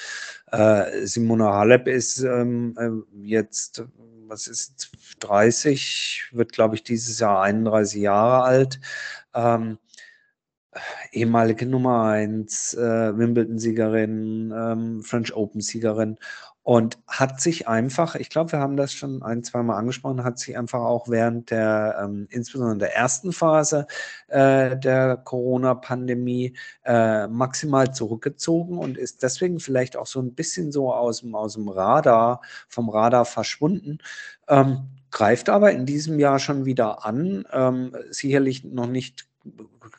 äh, 0.52 1.06
Simona 1.06 1.54
Halep 1.54 1.88
ist 1.88 2.20
ähm, 2.22 2.76
äh, 2.80 3.28
jetzt, 3.28 3.84
was 4.28 4.48
ist 4.48 4.92
30, 5.20 6.30
wird, 6.32 6.52
glaube 6.52 6.76
ich, 6.76 6.84
dieses 6.84 7.20
Jahr 7.20 7.42
31 7.44 8.02
Jahre 8.02 8.44
alt. 8.44 8.80
Ähm, 9.36 9.78
ehemalige 11.12 11.66
Nummer 11.68 12.04
1, 12.04 12.74
äh, 12.74 13.18
Wimbledon-Siegerin, 13.18 14.52
ähm, 14.56 15.04
French 15.04 15.34
Open-Siegerin 15.36 16.18
und 16.66 16.98
hat 17.06 17.42
sich 17.42 17.68
einfach, 17.68 18.16
ich 18.16 18.32
glaube, 18.32 18.54
wir 18.54 18.60
haben 18.60 18.76
das 18.76 18.92
schon 18.92 19.22
ein, 19.22 19.44
zwei 19.44 19.62
Mal 19.62 19.78
angesprochen, 19.78 20.24
hat 20.24 20.40
sich 20.40 20.58
einfach 20.58 20.80
auch 20.80 21.08
während 21.08 21.52
der, 21.52 21.96
ähm, 22.04 22.28
insbesondere 22.32 22.80
der 22.80 22.96
ersten 22.96 23.34
Phase 23.34 23.86
äh, 24.30 24.76
der 24.76 25.18
Corona-Pandemie 25.18 26.58
äh, 26.84 27.28
maximal 27.28 27.94
zurückgezogen 27.94 28.80
und 28.80 28.98
ist 28.98 29.22
deswegen 29.22 29.60
vielleicht 29.60 29.96
auch 29.96 30.08
so 30.08 30.20
ein 30.20 30.34
bisschen 30.34 30.72
so 30.72 30.92
aus 30.92 31.20
dem, 31.20 31.36
aus 31.36 31.54
dem 31.54 31.70
Radar, 31.70 32.42
vom 32.68 32.90
Radar 32.90 33.26
verschwunden. 33.26 34.00
Ähm, 34.48 34.90
greift 35.12 35.50
aber 35.50 35.72
in 35.72 35.86
diesem 35.86 36.20
Jahr 36.20 36.40
schon 36.40 36.66
wieder 36.66 37.06
an, 37.06 37.46
ähm, 37.54 37.96
sicherlich 38.10 38.64
noch 38.64 38.88
nicht 38.88 39.28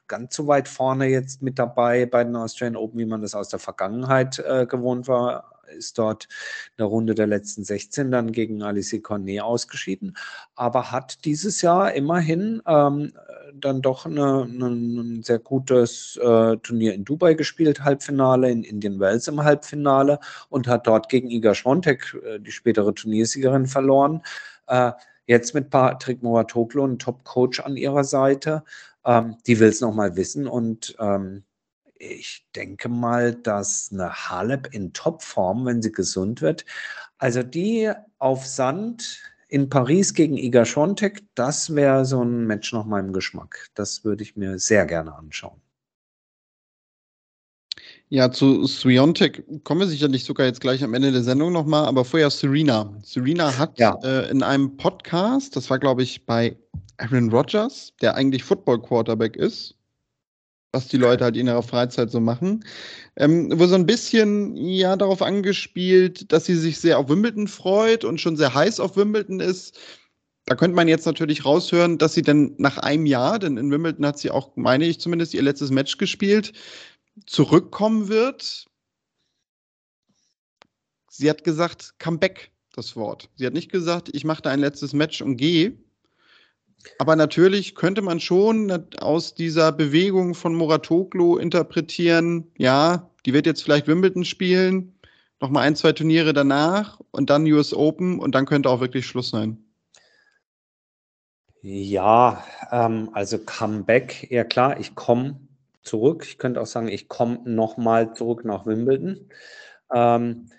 ganz 0.08 0.34
so 0.34 0.48
weit 0.48 0.66
vorne 0.66 1.06
jetzt 1.06 1.42
mit 1.42 1.60
dabei 1.60 2.06
bei 2.06 2.24
den 2.24 2.34
Australian 2.34 2.74
Open, 2.74 2.98
wie 2.98 3.06
man 3.06 3.22
das 3.22 3.36
aus 3.36 3.50
der 3.50 3.60
Vergangenheit 3.60 4.40
äh, 4.40 4.66
gewohnt 4.66 5.06
war 5.06 5.55
ist 5.76 5.98
dort 5.98 6.24
in 6.70 6.78
der 6.78 6.86
Runde 6.86 7.14
der 7.14 7.26
letzten 7.26 7.64
16 7.64 8.10
dann 8.10 8.32
gegen 8.32 8.62
Alice 8.62 8.96
Cornet 9.02 9.40
ausgeschieden, 9.40 10.16
aber 10.54 10.92
hat 10.92 11.24
dieses 11.24 11.62
Jahr 11.62 11.92
immerhin 11.92 12.62
ähm, 12.66 13.12
dann 13.54 13.82
doch 13.82 14.06
ein 14.06 15.22
sehr 15.22 15.38
gutes 15.38 16.16
äh, 16.16 16.56
Turnier 16.58 16.94
in 16.94 17.04
Dubai 17.04 17.34
gespielt, 17.34 17.84
Halbfinale, 17.84 18.50
in 18.50 18.62
Indian 18.62 19.00
Wells 19.00 19.28
im 19.28 19.42
Halbfinale 19.42 20.18
und 20.48 20.68
hat 20.68 20.86
dort 20.86 21.08
gegen 21.08 21.30
Iga 21.30 21.54
Schwontek, 21.54 22.16
äh, 22.24 22.38
die 22.40 22.52
spätere 22.52 22.94
Turniersiegerin, 22.94 23.66
verloren. 23.66 24.22
Äh, 24.66 24.92
jetzt 25.26 25.54
mit 25.54 25.70
Patrick 25.70 26.22
Moratoglu, 26.22 26.84
ein 26.86 26.98
Top-Coach 26.98 27.60
an 27.60 27.76
ihrer 27.76 28.04
Seite. 28.04 28.64
Ähm, 29.04 29.36
die 29.46 29.58
will 29.60 29.68
es 29.68 29.80
nochmal 29.80 30.16
wissen 30.16 30.46
und 30.46 30.96
ähm, 30.98 31.44
ich 31.98 32.46
denke 32.54 32.88
mal, 32.88 33.34
dass 33.34 33.90
eine 33.92 34.12
Halep 34.12 34.68
in 34.72 34.92
Topform, 34.92 35.66
wenn 35.66 35.82
sie 35.82 35.92
gesund 35.92 36.40
wird, 36.42 36.64
also 37.18 37.42
die 37.42 37.90
auf 38.18 38.46
Sand 38.46 39.20
in 39.48 39.68
Paris 39.68 40.14
gegen 40.14 40.36
Iga 40.36 40.64
Schontek, 40.64 41.22
das 41.34 41.74
wäre 41.74 42.04
so 42.04 42.22
ein 42.22 42.46
Match 42.46 42.72
nach 42.72 42.84
meinem 42.84 43.12
Geschmack. 43.12 43.68
Das 43.74 44.04
würde 44.04 44.22
ich 44.22 44.36
mir 44.36 44.58
sehr 44.58 44.86
gerne 44.86 45.14
anschauen. 45.14 45.60
Ja, 48.08 48.30
zu 48.30 48.66
Swiontek 48.66 49.64
kommen 49.64 49.80
wir 49.80 49.88
sicherlich 49.88 50.24
sogar 50.24 50.46
jetzt 50.46 50.60
gleich 50.60 50.84
am 50.84 50.94
Ende 50.94 51.10
der 51.10 51.22
Sendung 51.22 51.52
nochmal, 51.52 51.86
aber 51.86 52.04
vorher 52.04 52.30
Serena. 52.30 52.92
Serena 53.02 53.56
hat 53.58 53.78
ja. 53.80 53.98
äh, 54.02 54.30
in 54.30 54.44
einem 54.44 54.76
Podcast, 54.76 55.56
das 55.56 55.70
war 55.70 55.78
glaube 55.80 56.04
ich 56.04 56.24
bei 56.24 56.56
Aaron 56.98 57.30
Rodgers, 57.30 57.92
der 58.00 58.14
eigentlich 58.14 58.44
Football-Quarterback 58.44 59.34
ist, 59.36 59.74
was 60.72 60.88
die 60.88 60.96
Leute 60.96 61.24
halt 61.24 61.36
in 61.36 61.46
ihrer 61.46 61.62
Freizeit 61.62 62.10
so 62.10 62.20
machen, 62.20 62.64
ähm, 63.16 63.50
wo 63.58 63.66
so 63.66 63.74
ein 63.74 63.86
bisschen 63.86 64.56
ja 64.56 64.96
darauf 64.96 65.22
angespielt, 65.22 66.32
dass 66.32 66.44
sie 66.44 66.56
sich 66.56 66.78
sehr 66.78 66.98
auf 66.98 67.08
Wimbledon 67.08 67.48
freut 67.48 68.04
und 68.04 68.20
schon 68.20 68.36
sehr 68.36 68.54
heiß 68.54 68.80
auf 68.80 68.96
Wimbledon 68.96 69.40
ist. 69.40 69.78
Da 70.44 70.54
könnte 70.54 70.76
man 70.76 70.86
jetzt 70.86 71.06
natürlich 71.06 71.44
raushören, 71.44 71.98
dass 71.98 72.14
sie 72.14 72.22
dann 72.22 72.54
nach 72.58 72.78
einem 72.78 73.06
Jahr, 73.06 73.38
denn 73.38 73.56
in 73.56 73.70
Wimbledon 73.70 74.06
hat 74.06 74.18
sie 74.18 74.30
auch, 74.30 74.54
meine 74.56 74.86
ich 74.86 75.00
zumindest, 75.00 75.34
ihr 75.34 75.42
letztes 75.42 75.70
Match 75.70 75.98
gespielt, 75.98 76.52
zurückkommen 77.26 78.08
wird. 78.08 78.66
Sie 81.08 81.28
hat 81.30 81.42
gesagt, 81.42 81.94
come 81.98 82.18
back, 82.18 82.52
das 82.74 82.94
Wort. 82.94 83.30
Sie 83.36 83.46
hat 83.46 83.54
nicht 83.54 83.72
gesagt, 83.72 84.10
ich 84.12 84.24
mache 84.24 84.42
da 84.42 84.50
ein 84.50 84.60
letztes 84.60 84.92
Match 84.92 85.22
und 85.22 85.36
gehe. 85.36 85.78
Aber 86.98 87.16
natürlich 87.16 87.74
könnte 87.74 88.02
man 88.02 88.20
schon 88.20 88.86
aus 89.00 89.34
dieser 89.34 89.72
Bewegung 89.72 90.34
von 90.34 90.54
Moratoglu 90.54 91.36
interpretieren, 91.36 92.50
ja, 92.56 93.10
die 93.24 93.32
wird 93.32 93.46
jetzt 93.46 93.62
vielleicht 93.62 93.88
Wimbledon 93.88 94.24
spielen, 94.24 94.94
nochmal 95.40 95.66
ein, 95.66 95.76
zwei 95.76 95.92
Turniere 95.92 96.32
danach 96.32 97.00
und 97.10 97.30
dann 97.30 97.44
US 97.46 97.74
Open 97.74 98.18
und 98.18 98.34
dann 98.34 98.46
könnte 98.46 98.70
auch 98.70 98.80
wirklich 98.80 99.06
Schluss 99.06 99.30
sein. 99.30 99.62
Ja, 101.62 102.44
ähm, 102.70 103.10
also 103.12 103.38
Comeback, 103.38 104.30
ja 104.30 104.44
klar, 104.44 104.78
ich 104.78 104.94
komme 104.94 105.40
zurück. 105.82 106.24
Ich 106.28 106.38
könnte 106.38 106.60
auch 106.60 106.66
sagen, 106.66 106.88
ich 106.88 107.08
komme 107.08 107.40
nochmal 107.44 108.14
zurück 108.14 108.44
nach 108.44 108.66
Wimbledon. 108.66 109.28
Ähm, 109.92 110.50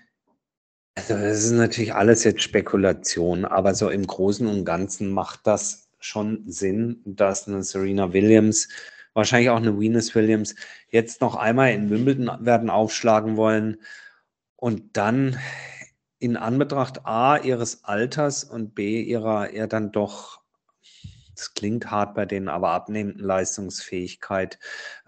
also 0.96 1.14
das 1.14 1.46
ist 1.46 1.52
natürlich 1.52 1.94
alles 1.94 2.24
jetzt 2.24 2.42
Spekulation, 2.42 3.46
aber 3.46 3.76
so 3.76 3.90
im 3.90 4.06
Großen 4.06 4.48
und 4.48 4.66
Ganzen 4.66 5.12
macht 5.12 5.42
das 5.46 5.87
schon 6.08 6.50
Sinn, 6.50 7.02
dass 7.06 7.48
eine 7.48 7.63
Serena 7.63 8.13
Williams, 8.13 8.70
wahrscheinlich 9.13 9.50
auch 9.50 9.58
eine 9.58 9.80
Venus 9.80 10.15
Williams, 10.15 10.56
jetzt 10.89 11.22
noch 11.22 11.36
einmal 11.36 11.74
in 11.74 11.89
Wimbledon 11.89 12.46
werden 12.46 12.70
aufschlagen 12.70 13.38
wollen 13.38 13.78
und 14.56 14.98
dann 14.98 15.38
in 16.20 16.38
Anbetracht 16.38 17.06
A 17.06 17.38
ihres 17.38 17.84
Alters 17.84 18.43
und 18.43 18.74
B 18.74 19.02
ihrer 19.02 19.52
eher 19.52 19.67
dann 19.67 19.91
doch 19.91 20.41
das 21.38 21.54
klingt 21.54 21.91
hart 21.91 22.15
bei 22.15 22.26
denen, 22.26 22.50
aber 22.50 22.72
abnehmenden 22.72 23.24
Leistungsfähigkeit, 23.24 24.60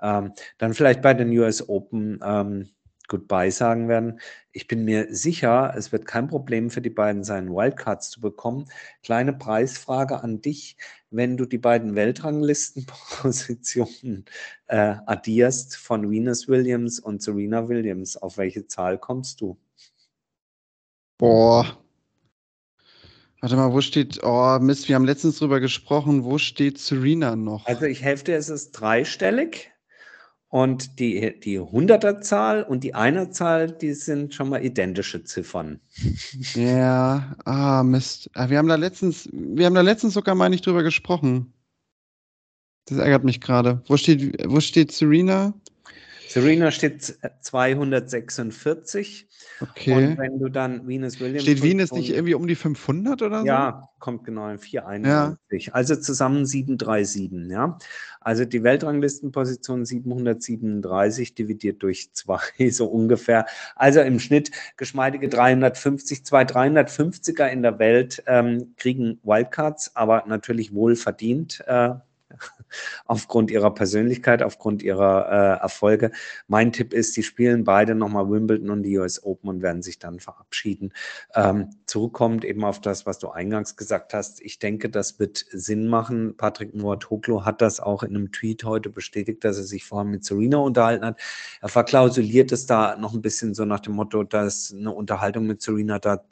ähm, 0.01 0.33
dann 0.59 0.73
vielleicht 0.73 1.01
bei 1.01 1.13
den 1.13 1.35
US 1.38 1.67
Open 1.67 2.19
ähm, 2.23 2.69
Goodbye 3.10 3.52
sagen 3.52 3.89
werden. 3.89 4.22
Ich 4.54 4.67
bin 4.67 4.86
mir 4.86 5.13
sicher, 5.13 5.74
es 5.76 5.91
wird 5.91 6.06
kein 6.06 6.30
Problem 6.30 6.69
für 6.69 6.80
die 6.82 6.89
beiden 6.89 7.26
sein, 7.26 7.50
Wildcards 7.50 8.12
zu 8.12 8.22
bekommen. 8.22 8.69
Kleine 9.04 9.34
Preisfrage 9.34 10.24
an 10.24 10.41
dich. 10.41 10.78
Wenn 11.12 11.36
du 11.36 11.45
die 11.45 11.58
beiden 11.58 11.95
Weltranglistenpositionen 11.95 14.24
äh, 14.67 14.95
addierst 15.06 15.76
von 15.76 16.10
Venus 16.10 16.48
Williams 16.48 16.98
und 17.00 17.22
Serena 17.22 17.67
Williams, 17.67 18.15
auf 18.15 18.38
welche 18.38 18.67
Zahl 18.67 18.98
kommst 18.98 19.41
du? 19.41 19.58
Boah, 21.17 21.78
Warte 23.41 23.56
mal, 23.56 23.72
wo 23.72 23.80
steht, 23.80 24.22
oh 24.22 24.60
Mist, 24.60 24.89
wir 24.89 24.95
haben 24.95 25.06
letztens 25.06 25.39
drüber 25.39 25.62
gesprochen, 25.62 26.26
wo 26.26 26.38
steht 26.38 26.78
Serena 26.78 27.38
noch? 27.38 27.65
Also 27.67 27.86
ich 27.86 28.02
helfe 28.02 28.26
dir, 28.26 28.36
es 28.36 28.50
ist 28.50 28.72
dreistellig 28.72 29.68
und 30.49 30.99
die, 30.99 31.39
die 31.39 31.59
Hunderterzahl 31.59 32.63
und 32.63 32.83
die 32.83 32.95
Einerzahl, 32.95 33.71
die 33.71 33.93
sind 33.93 34.33
schon 34.33 34.49
mal 34.49 34.63
identische 34.65 35.23
Ziffern. 35.23 35.79
Ja, 36.55 37.35
ah 37.45 37.83
Mist. 37.83 38.29
Ah, 38.33 38.49
wir 38.49 38.57
haben 38.57 38.67
da 38.67 38.75
letztens, 38.75 39.29
wir 39.31 39.65
haben 39.65 39.75
da 39.75 39.81
letztens 39.81 40.13
sogar 40.13 40.35
mal 40.35 40.49
nicht 40.49 40.65
drüber 40.65 40.83
gesprochen. 40.83 41.53
Das 42.85 42.97
ärgert 42.97 43.23
mich 43.23 43.39
gerade. 43.39 43.83
Wo 43.88 43.97
steht, 43.97 44.43
wo 44.49 44.59
steht 44.59 44.91
Serena? 44.91 45.53
Serena 46.29 46.69
steht 46.69 47.17
246. 47.41 49.27
Okay. 49.61 49.93
Und 49.93 50.17
wenn 50.19 50.37
du 50.37 50.49
dann 50.49 50.87
Venus 50.87 51.19
Williams. 51.19 51.41
Steht 51.41 51.63
Venus 51.63 51.91
nicht 51.91 52.11
irgendwie 52.11 52.35
um 52.35 52.45
die 52.45 52.53
500 52.53 53.23
oder 53.23 53.39
so? 53.39 53.47
Ja, 53.47 53.89
kommt 53.97 54.25
genau 54.25 54.47
in 54.47 54.59
491. 54.59 55.65
Ja. 55.65 55.73
Also 55.73 55.95
zusammen 55.95 56.45
737, 56.45 57.49
ja. 57.49 57.79
Also 58.21 58.45
die 58.45 58.61
Weltranglistenposition 58.61 59.85
737 59.85 61.33
dividiert 61.33 61.81
durch 61.81 62.13
zwei, 62.13 62.39
so 62.69 62.85
ungefähr. 62.85 63.47
Also 63.75 64.01
im 64.01 64.19
Schnitt 64.19 64.51
geschmeidige 64.77 65.29
350, 65.29 66.25
zwei 66.25 66.43
350er 66.43 67.47
in 67.47 67.63
der 67.63 67.79
Welt 67.79 68.21
ähm, 68.27 68.75
kriegen 68.77 69.19
Wildcards, 69.23 69.95
aber 69.95 70.25
natürlich 70.27 70.75
wohl 70.75 70.95
verdient. 70.95 71.63
Äh, 71.65 71.95
aufgrund 73.05 73.51
ihrer 73.51 73.73
Persönlichkeit, 73.73 74.43
aufgrund 74.43 74.83
ihrer 74.83 75.29
äh, 75.29 75.61
Erfolge. 75.61 76.11
Mein 76.47 76.71
Tipp 76.71 76.93
ist, 76.93 77.17
die 77.17 77.23
spielen 77.23 77.63
beide 77.63 77.95
nochmal 77.95 78.29
Wimbledon 78.29 78.69
und 78.69 78.83
die 78.83 78.97
US 78.97 79.23
Open 79.23 79.49
und 79.49 79.61
werden 79.61 79.81
sich 79.81 79.99
dann 79.99 80.19
verabschieden. 80.19 80.93
Ähm, 81.35 81.69
zurückkommt 81.85 82.45
eben 82.45 82.63
auf 82.63 82.79
das, 82.81 83.05
was 83.05 83.19
du 83.19 83.29
eingangs 83.29 83.75
gesagt 83.75 84.13
hast. 84.13 84.41
Ich 84.41 84.59
denke, 84.59 84.89
das 84.89 85.19
wird 85.19 85.45
Sinn 85.49 85.87
machen. 85.87 86.35
Patrick 86.37 86.75
Muatoglu 86.75 87.45
hat 87.45 87.61
das 87.61 87.79
auch 87.79 88.03
in 88.03 88.15
einem 88.15 88.31
Tweet 88.31 88.63
heute 88.63 88.89
bestätigt, 88.89 89.43
dass 89.43 89.57
er 89.57 89.63
sich 89.63 89.85
vorher 89.85 90.09
mit 90.09 90.23
Serena 90.23 90.57
unterhalten 90.57 91.05
hat. 91.05 91.19
Er 91.61 91.69
verklausuliert 91.69 92.51
es 92.51 92.65
da 92.65 92.95
noch 92.97 93.13
ein 93.13 93.21
bisschen 93.21 93.53
so 93.53 93.65
nach 93.65 93.79
dem 93.79 93.93
Motto, 93.93 94.23
dass 94.23 94.73
eine 94.73 94.91
Unterhaltung 94.91 95.45
mit 95.45 95.61
Serena 95.61 95.99
da 95.99 96.23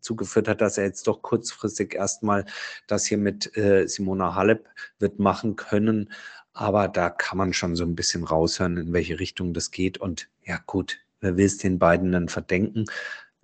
zugeführt 0.00 0.48
hat, 0.48 0.60
dass 0.60 0.78
er 0.78 0.84
jetzt 0.84 1.06
doch 1.06 1.22
kurzfristig 1.22 1.94
erstmal 1.94 2.44
das 2.86 3.06
hier 3.06 3.18
mit 3.18 3.56
äh, 3.56 3.86
Simona 3.86 4.34
Halep 4.34 4.68
wird 4.98 5.18
machen 5.18 5.56
können. 5.56 6.12
Aber 6.52 6.88
da 6.88 7.10
kann 7.10 7.38
man 7.38 7.52
schon 7.52 7.76
so 7.76 7.84
ein 7.84 7.94
bisschen 7.94 8.24
raushören, 8.24 8.78
in 8.78 8.92
welche 8.92 9.20
Richtung 9.20 9.52
das 9.52 9.70
geht. 9.70 9.98
Und 9.98 10.28
ja, 10.44 10.58
gut, 10.66 10.98
wer 11.20 11.36
will 11.36 11.46
es 11.46 11.58
den 11.58 11.78
beiden 11.78 12.12
dann 12.12 12.28
verdenken? 12.28 12.86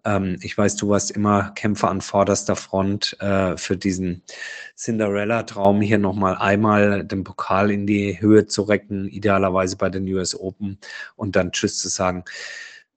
Ähm, 0.05 0.39
ich 0.43 0.57
weiß, 0.57 0.77
du 0.77 0.89
warst 0.89 1.11
immer 1.11 1.51
Kämpfer 1.51 1.91
an 1.91 2.01
vorderster 2.01 2.57
Front 2.57 3.17
äh, 3.21 3.57
für 3.57 3.77
diesen 3.77 4.23
Cinderella-Traum, 4.77 5.81
hier 5.81 5.99
nochmal 5.99 6.37
einmal 6.37 7.05
den 7.05 7.25
Pokal 7.25 7.71
in 7.71 7.87
die 7.87 8.21
Höhe 8.21 8.47
zu 8.47 8.63
recken, 8.63 9.09
idealerweise 9.09 9.77
bei 9.77 9.91
den 9.91 10.07
US 10.13 10.39
Open 10.39 10.79
und 11.17 11.37
dann 11.37 11.53
Tschüss 11.53 11.79
zu 11.79 11.89
sagen. 11.89 12.25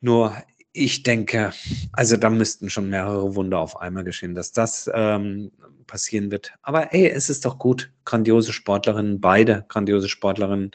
Nur 0.01 0.35
ich 0.75 1.03
denke, 1.03 1.53
also 1.93 2.17
da 2.17 2.29
müssten 2.29 2.69
schon 2.69 2.89
mehrere 2.89 3.33
Wunder 3.35 3.59
auf 3.59 3.79
einmal 3.79 4.03
geschehen, 4.03 4.35
dass 4.35 4.51
das 4.51 4.89
ähm, 4.93 5.51
passieren 5.87 6.31
wird. 6.31 6.53
Aber 6.63 6.93
ey, 6.93 7.07
es 7.09 7.29
ist 7.29 7.45
doch 7.45 7.57
gut. 7.57 7.91
Grandiose 8.03 8.51
Sportlerinnen, 8.51 9.21
beide 9.21 9.65
grandiose 9.69 10.09
Sportlerinnen. 10.09 10.71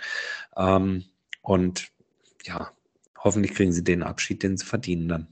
Ähm, 0.57 1.05
und 1.43 1.89
ja, 2.45 2.71
hoffentlich 3.19 3.55
kriegen 3.55 3.73
sie 3.73 3.85
den 3.85 4.03
Abschied, 4.03 4.43
den 4.43 4.57
sie 4.57 4.65
verdienen 4.65 5.09
dann. 5.09 5.27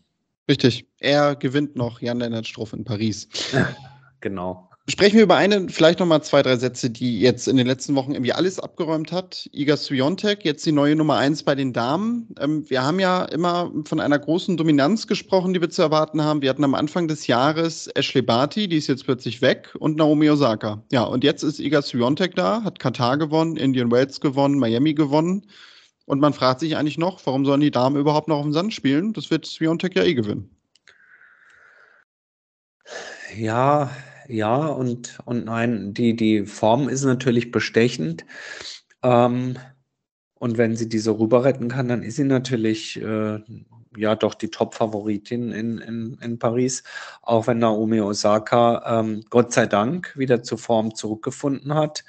Richtig. 0.48 0.86
Er 0.98 1.34
gewinnt 1.34 1.74
noch 1.74 2.00
Jan-Lennart 2.02 2.46
Struff 2.46 2.74
in 2.74 2.84
Paris. 2.84 3.28
genau. 4.20 4.67
Sprechen 4.90 5.16
wir 5.16 5.24
über 5.24 5.36
eine, 5.36 5.68
vielleicht 5.68 6.00
nochmal 6.00 6.22
zwei, 6.22 6.42
drei 6.42 6.56
Sätze, 6.56 6.88
die 6.88 7.20
jetzt 7.20 7.46
in 7.46 7.58
den 7.58 7.66
letzten 7.66 7.94
Wochen 7.94 8.12
irgendwie 8.12 8.32
alles 8.32 8.58
abgeräumt 8.58 9.12
hat. 9.12 9.46
Iga 9.52 9.76
Swiatek, 9.76 10.46
jetzt 10.46 10.64
die 10.64 10.72
neue 10.72 10.96
Nummer 10.96 11.18
eins 11.18 11.42
bei 11.42 11.54
den 11.54 11.74
Damen. 11.74 12.34
Ähm, 12.40 12.64
wir 12.70 12.82
haben 12.82 12.98
ja 12.98 13.26
immer 13.26 13.70
von 13.84 14.00
einer 14.00 14.18
großen 14.18 14.56
Dominanz 14.56 15.06
gesprochen, 15.06 15.52
die 15.52 15.60
wir 15.60 15.68
zu 15.68 15.82
erwarten 15.82 16.22
haben. 16.22 16.40
Wir 16.40 16.48
hatten 16.48 16.64
am 16.64 16.74
Anfang 16.74 17.06
des 17.06 17.26
Jahres 17.26 17.88
Ashley 17.88 18.22
Barty, 18.22 18.66
die 18.66 18.78
ist 18.78 18.86
jetzt 18.86 19.04
plötzlich 19.04 19.42
weg, 19.42 19.74
und 19.78 19.98
Naomi 19.98 20.30
Osaka. 20.30 20.82
Ja, 20.90 21.02
und 21.02 21.22
jetzt 21.22 21.42
ist 21.42 21.60
Iga 21.60 21.82
Swiatek 21.82 22.34
da, 22.34 22.62
hat 22.62 22.78
Katar 22.78 23.18
gewonnen, 23.18 23.58
Indian 23.58 23.92
Wells 23.92 24.20
gewonnen, 24.20 24.58
Miami 24.58 24.94
gewonnen. 24.94 25.44
Und 26.06 26.20
man 26.20 26.32
fragt 26.32 26.60
sich 26.60 26.78
eigentlich 26.78 26.96
noch, 26.96 27.20
warum 27.26 27.44
sollen 27.44 27.60
die 27.60 27.70
Damen 27.70 27.96
überhaupt 27.96 28.28
noch 28.28 28.38
auf 28.38 28.44
dem 28.44 28.54
Sand 28.54 28.72
spielen? 28.72 29.12
Das 29.12 29.30
wird 29.30 29.44
Swiatek 29.44 29.96
ja 29.96 30.04
eh 30.04 30.14
gewinnen. 30.14 30.48
Ja, 33.36 33.90
ja 34.28 34.66
und, 34.66 35.18
und 35.24 35.44
nein, 35.46 35.94
die, 35.94 36.14
die 36.16 36.46
Form 36.46 36.88
ist 36.88 37.04
natürlich 37.04 37.50
bestechend. 37.50 38.24
Ähm, 39.02 39.56
und 40.34 40.58
wenn 40.58 40.76
sie 40.76 40.88
diese 40.88 41.18
rüber 41.18 41.44
retten 41.44 41.68
kann, 41.68 41.88
dann 41.88 42.02
ist 42.02 42.16
sie 42.16 42.24
natürlich 42.24 43.00
äh, 43.02 43.40
ja 43.96 44.14
doch 44.14 44.34
die 44.34 44.50
Top-Favoritin 44.50 45.50
in, 45.50 45.78
in, 45.78 46.18
in 46.22 46.38
Paris. 46.38 46.84
Auch 47.22 47.46
wenn 47.48 47.58
Naomi 47.58 48.00
Osaka 48.00 49.00
ähm, 49.00 49.24
Gott 49.30 49.52
sei 49.52 49.66
Dank 49.66 50.16
wieder 50.16 50.42
zur 50.42 50.58
Form 50.58 50.94
zurückgefunden 50.94 51.74
hat. 51.74 52.04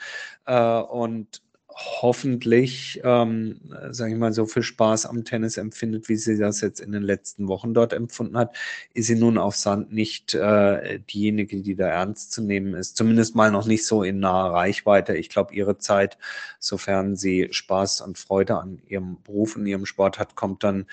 Äh, 0.45 0.79
und 0.81 1.41
hoffentlich, 1.75 2.99
ähm, 3.03 3.61
sage 3.91 4.13
ich 4.13 4.17
mal, 4.17 4.33
so 4.33 4.45
viel 4.45 4.63
Spaß 4.63 5.05
am 5.05 5.23
Tennis 5.23 5.57
empfindet, 5.57 6.09
wie 6.09 6.15
sie 6.15 6.37
das 6.37 6.61
jetzt 6.61 6.79
in 6.81 6.91
den 6.91 7.03
letzten 7.03 7.47
Wochen 7.47 7.73
dort 7.73 7.93
empfunden 7.93 8.37
hat, 8.37 8.55
ist 8.93 9.07
sie 9.07 9.15
nun 9.15 9.37
auf 9.37 9.55
Sand 9.55 9.93
nicht 9.93 10.33
äh, 10.33 10.99
diejenige, 10.99 11.61
die 11.61 11.75
da 11.75 11.87
ernst 11.87 12.31
zu 12.31 12.41
nehmen 12.41 12.73
ist. 12.73 12.97
Zumindest 12.97 13.35
mal 13.35 13.51
noch 13.51 13.65
nicht 13.65 13.85
so 13.85 14.03
in 14.03 14.19
naher 14.19 14.51
Reichweite. 14.51 15.15
Ich 15.15 15.29
glaube, 15.29 15.53
ihre 15.53 15.77
Zeit, 15.77 16.17
sofern 16.59 17.15
sie 17.15 17.47
Spaß 17.51 18.01
und 18.01 18.17
Freude 18.17 18.57
an 18.57 18.81
ihrem 18.87 19.21
Beruf 19.23 19.55
und 19.55 19.65
ihrem 19.65 19.85
Sport 19.85 20.19
hat, 20.19 20.35
kommt 20.35 20.63
dann 20.63 20.85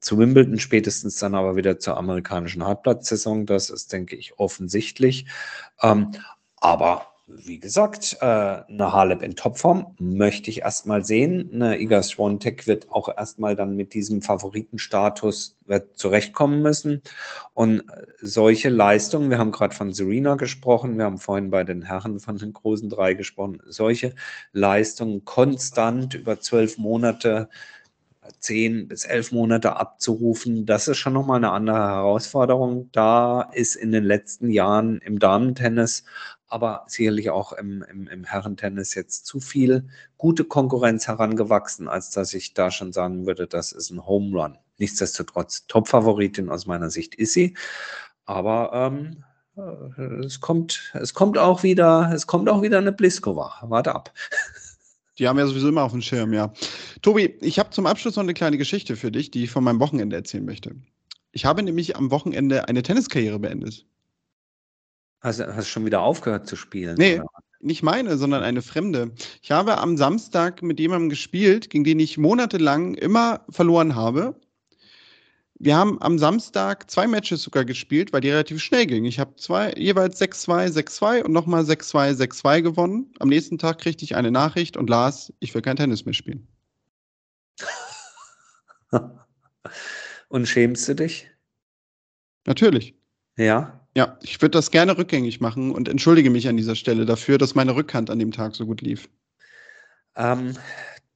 zu 0.00 0.18
Wimbledon, 0.18 0.58
spätestens 0.58 1.18
dann 1.18 1.34
aber 1.34 1.56
wieder 1.56 1.78
zur 1.78 1.96
amerikanischen 1.96 2.64
Hartplatzsaison. 2.64 3.46
Das 3.46 3.70
ist, 3.70 3.92
denke 3.92 4.16
ich, 4.16 4.38
offensichtlich. 4.38 5.26
Ähm, 5.80 6.12
aber 6.56 7.13
wie 7.26 7.58
gesagt, 7.58 8.18
äh, 8.20 8.24
eine 8.24 8.92
Halep 8.92 9.22
in 9.22 9.34
Topform 9.34 9.94
möchte 9.98 10.50
ich 10.50 10.60
erstmal 10.60 11.04
sehen. 11.04 11.50
Eine 11.54 11.80
Iga 11.80 12.02
Swiatek 12.02 12.66
wird 12.66 12.90
auch 12.90 13.08
erstmal 13.08 13.56
dann 13.56 13.76
mit 13.76 13.94
diesem 13.94 14.20
Favoritenstatus 14.20 15.56
wird 15.64 15.96
zurechtkommen 15.96 16.60
müssen. 16.60 17.00
Und 17.54 17.82
solche 18.20 18.68
Leistungen, 18.68 19.30
wir 19.30 19.38
haben 19.38 19.52
gerade 19.52 19.74
von 19.74 19.94
Serena 19.94 20.34
gesprochen, 20.34 20.98
wir 20.98 21.06
haben 21.06 21.18
vorhin 21.18 21.50
bei 21.50 21.64
den 21.64 21.82
Herren 21.82 22.20
von 22.20 22.36
den 22.36 22.52
großen 22.52 22.90
drei 22.90 23.14
gesprochen, 23.14 23.58
solche 23.66 24.14
Leistungen 24.52 25.24
konstant 25.24 26.14
über 26.14 26.40
zwölf 26.40 26.76
Monate 26.76 27.48
zehn 28.38 28.88
bis 28.88 29.04
elf 29.04 29.32
Monate 29.32 29.76
abzurufen, 29.76 30.66
das 30.66 30.88
ist 30.88 30.98
schon 30.98 31.12
nochmal 31.12 31.38
eine 31.38 31.50
andere 31.50 31.76
Herausforderung. 31.76 32.90
Da 32.92 33.42
ist 33.52 33.76
in 33.76 33.92
den 33.92 34.04
letzten 34.04 34.50
Jahren 34.50 34.98
im 34.98 35.18
Damentennis 35.18 36.04
aber 36.48 36.84
sicherlich 36.86 37.30
auch 37.30 37.52
im, 37.52 37.82
im, 37.82 38.06
im 38.06 38.24
Herrentennis 38.24 38.94
jetzt 38.94 39.26
zu 39.26 39.40
viel 39.40 39.88
gute 40.18 40.44
Konkurrenz 40.44 41.08
herangewachsen, 41.08 41.88
als 41.88 42.10
dass 42.10 42.34
ich 42.34 42.54
da 42.54 42.70
schon 42.70 42.92
sagen 42.92 43.26
würde, 43.26 43.46
das 43.46 43.72
ist 43.72 43.90
ein 43.90 44.06
Home 44.06 44.38
Run. 44.38 44.58
Nichtsdestotrotz, 44.78 45.66
Top-Favoritin 45.66 46.50
aus 46.50 46.66
meiner 46.66 46.90
Sicht 46.90 47.14
ist 47.14 47.32
sie. 47.32 47.56
Aber 48.26 48.70
ähm, 48.72 49.24
äh, 49.56 50.24
es 50.24 50.40
kommt, 50.40 50.92
es 50.94 51.14
kommt 51.14 51.38
auch 51.38 51.62
wieder, 51.62 52.10
es 52.12 52.26
kommt 52.26 52.48
auch 52.48 52.62
wieder 52.62 52.78
eine 52.78 52.92
Bliskova. 52.92 53.54
Warte 53.62 53.94
ab. 53.94 54.12
Die 55.18 55.28
haben 55.28 55.38
ja 55.38 55.46
sowieso 55.46 55.68
immer 55.68 55.84
auf 55.84 55.92
dem 55.92 56.02
Schirm, 56.02 56.32
ja. 56.32 56.52
Tobi, 57.00 57.36
ich 57.40 57.58
habe 57.58 57.70
zum 57.70 57.86
Abschluss 57.86 58.16
noch 58.16 58.24
eine 58.24 58.34
kleine 58.34 58.58
Geschichte 58.58 58.96
für 58.96 59.12
dich, 59.12 59.30
die 59.30 59.44
ich 59.44 59.50
von 59.50 59.62
meinem 59.62 59.78
Wochenende 59.78 60.16
erzählen 60.16 60.44
möchte. 60.44 60.74
Ich 61.30 61.44
habe 61.44 61.62
nämlich 61.62 61.96
am 61.96 62.10
Wochenende 62.10 62.68
eine 62.68 62.82
Tenniskarriere 62.82 63.38
beendet. 63.38 63.86
Hast 65.24 65.40
du 65.40 65.62
schon 65.62 65.86
wieder 65.86 66.02
aufgehört 66.02 66.46
zu 66.46 66.54
spielen? 66.54 66.96
Nee, 66.98 67.18
oder? 67.18 67.26
nicht 67.60 67.82
meine, 67.82 68.18
sondern 68.18 68.42
eine 68.42 68.60
fremde. 68.60 69.12
Ich 69.42 69.50
habe 69.50 69.78
am 69.78 69.96
Samstag 69.96 70.62
mit 70.62 70.78
jemandem 70.78 71.08
gespielt, 71.08 71.70
gegen 71.70 71.82
den 71.82 71.98
ich 71.98 72.18
monatelang 72.18 72.92
immer 72.92 73.40
verloren 73.48 73.94
habe. 73.94 74.38
Wir 75.58 75.76
haben 75.76 75.98
am 76.02 76.18
Samstag 76.18 76.90
zwei 76.90 77.06
Matches 77.06 77.42
sogar 77.42 77.64
gespielt, 77.64 78.12
weil 78.12 78.20
die 78.20 78.28
relativ 78.28 78.62
schnell 78.62 78.84
gingen. 78.84 79.06
Ich 79.06 79.18
habe 79.18 79.34
zwei, 79.36 79.72
jeweils 79.78 80.20
6-2, 80.20 80.72
6-2 80.72 81.22
und 81.22 81.32
nochmal 81.32 81.62
6-2, 81.62 82.20
6-2 82.20 82.60
gewonnen. 82.60 83.10
Am 83.18 83.30
nächsten 83.30 83.56
Tag 83.56 83.78
kriegte 83.78 84.04
ich 84.04 84.16
eine 84.16 84.30
Nachricht 84.30 84.76
und 84.76 84.90
las, 84.90 85.32
ich 85.40 85.54
will 85.54 85.62
kein 85.62 85.76
Tennis 85.76 86.04
mehr 86.04 86.12
spielen. 86.12 86.46
und 90.28 90.46
schämst 90.46 90.86
du 90.86 90.94
dich? 90.96 91.30
Natürlich. 92.46 92.94
Ja. 93.36 93.80
Ja, 93.96 94.18
ich 94.22 94.40
würde 94.42 94.50
das 94.58 94.70
gerne 94.72 94.98
rückgängig 94.98 95.40
machen 95.40 95.70
und 95.70 95.88
entschuldige 95.88 96.30
mich 96.30 96.48
an 96.48 96.56
dieser 96.56 96.74
Stelle 96.74 97.06
dafür, 97.06 97.38
dass 97.38 97.54
meine 97.54 97.76
Rückhand 97.76 98.10
an 98.10 98.18
dem 98.18 98.32
Tag 98.32 98.56
so 98.56 98.66
gut 98.66 98.80
lief. 98.80 99.08
Ähm, 100.16 100.54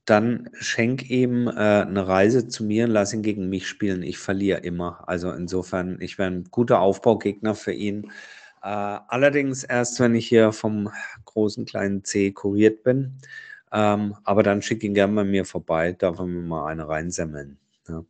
dann 0.05 0.49
schenk 0.53 1.09
ihm 1.09 1.47
äh, 1.47 1.51
eine 1.51 2.07
Reise 2.07 2.47
zu 2.47 2.63
mir 2.63 2.85
und 2.85 2.91
lass 2.91 3.13
ihn 3.13 3.21
gegen 3.21 3.49
mich 3.49 3.67
spielen. 3.67 4.03
Ich 4.03 4.17
verliere 4.17 4.59
immer. 4.61 5.07
Also 5.07 5.31
insofern, 5.31 5.97
ich 6.01 6.17
wäre 6.17 6.31
ein 6.31 6.45
guter 6.51 6.79
Aufbaugegner 6.81 7.55
für 7.55 7.73
ihn. 7.73 8.05
Äh, 8.63 8.67
allerdings 9.07 9.63
erst, 9.63 9.99
wenn 9.99 10.15
ich 10.15 10.27
hier 10.27 10.51
vom 10.51 10.89
großen 11.25 11.65
kleinen 11.65 12.03
C 12.03 12.31
kuriert 12.31 12.83
bin. 12.83 13.17
Ähm, 13.71 14.15
aber 14.23 14.43
dann 14.43 14.61
schick 14.61 14.83
ihn 14.83 14.93
gerne 14.95 15.13
bei 15.13 15.23
mir 15.23 15.45
vorbei, 15.45 15.93
darf 15.93 16.19
er 16.19 16.25
mir 16.25 16.41
mal 16.41 16.67
eine 16.67 16.87
reinsemmeln. 16.87 17.59
Ja. 17.87 18.03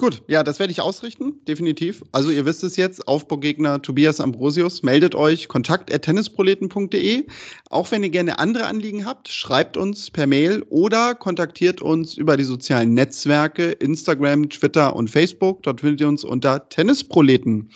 Gut, 0.00 0.22
ja, 0.26 0.42
das 0.42 0.58
werde 0.58 0.72
ich 0.72 0.80
ausrichten, 0.80 1.34
definitiv. 1.46 2.02
Also 2.10 2.30
ihr 2.30 2.44
wisst 2.44 2.64
es 2.64 2.74
jetzt, 2.76 3.06
Aufbaugegner 3.06 3.80
Tobias 3.80 4.20
Ambrosius, 4.20 4.82
meldet 4.82 5.14
euch 5.14 5.46
kontakt.tennisproleten.de. 5.46 7.26
Auch 7.70 7.92
wenn 7.92 8.02
ihr 8.02 8.10
gerne 8.10 8.40
andere 8.40 8.66
Anliegen 8.66 9.06
habt, 9.06 9.28
schreibt 9.28 9.76
uns 9.76 10.10
per 10.10 10.26
Mail 10.26 10.64
oder 10.68 11.14
kontaktiert 11.14 11.80
uns 11.80 12.16
über 12.16 12.36
die 12.36 12.42
sozialen 12.42 12.92
Netzwerke, 12.94 13.70
Instagram, 13.70 14.48
Twitter 14.48 14.96
und 14.96 15.10
Facebook. 15.10 15.62
Dort 15.62 15.80
findet 15.80 16.00
ihr 16.00 16.08
uns 16.08 16.24
unter 16.24 16.68
Tennisproleten. 16.68 17.70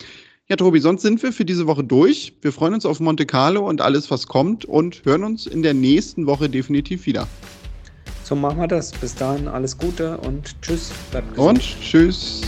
Ja, 0.49 0.57
Tobi, 0.57 0.81
sonst 0.81 1.03
sind 1.03 1.23
wir 1.23 1.31
für 1.31 1.45
diese 1.45 1.67
Woche 1.67 1.85
durch. 1.85 2.33
Wir 2.41 2.51
freuen 2.51 2.73
uns 2.73 2.85
auf 2.85 2.99
Monte 2.99 3.25
Carlo 3.25 3.65
und 3.65 3.79
alles, 3.79 4.11
was 4.11 4.27
kommt 4.27 4.65
und 4.65 5.05
hören 5.05 5.23
uns 5.23 5.47
in 5.47 5.63
der 5.63 5.73
nächsten 5.73 6.25
Woche 6.25 6.49
definitiv 6.49 7.05
wieder. 7.05 7.29
So 8.29 8.35
machen 8.35 8.59
wir 8.59 8.67
das. 8.67 8.91
Bis 8.91 9.15
dahin 9.15 9.47
alles 9.47 9.75
Gute 9.75 10.15
und 10.19 10.55
tschüss. 10.61 10.91
Bleibt 11.09 11.31
gesund. 11.31 11.49
Und 11.49 11.81
tschüss. 11.81 12.41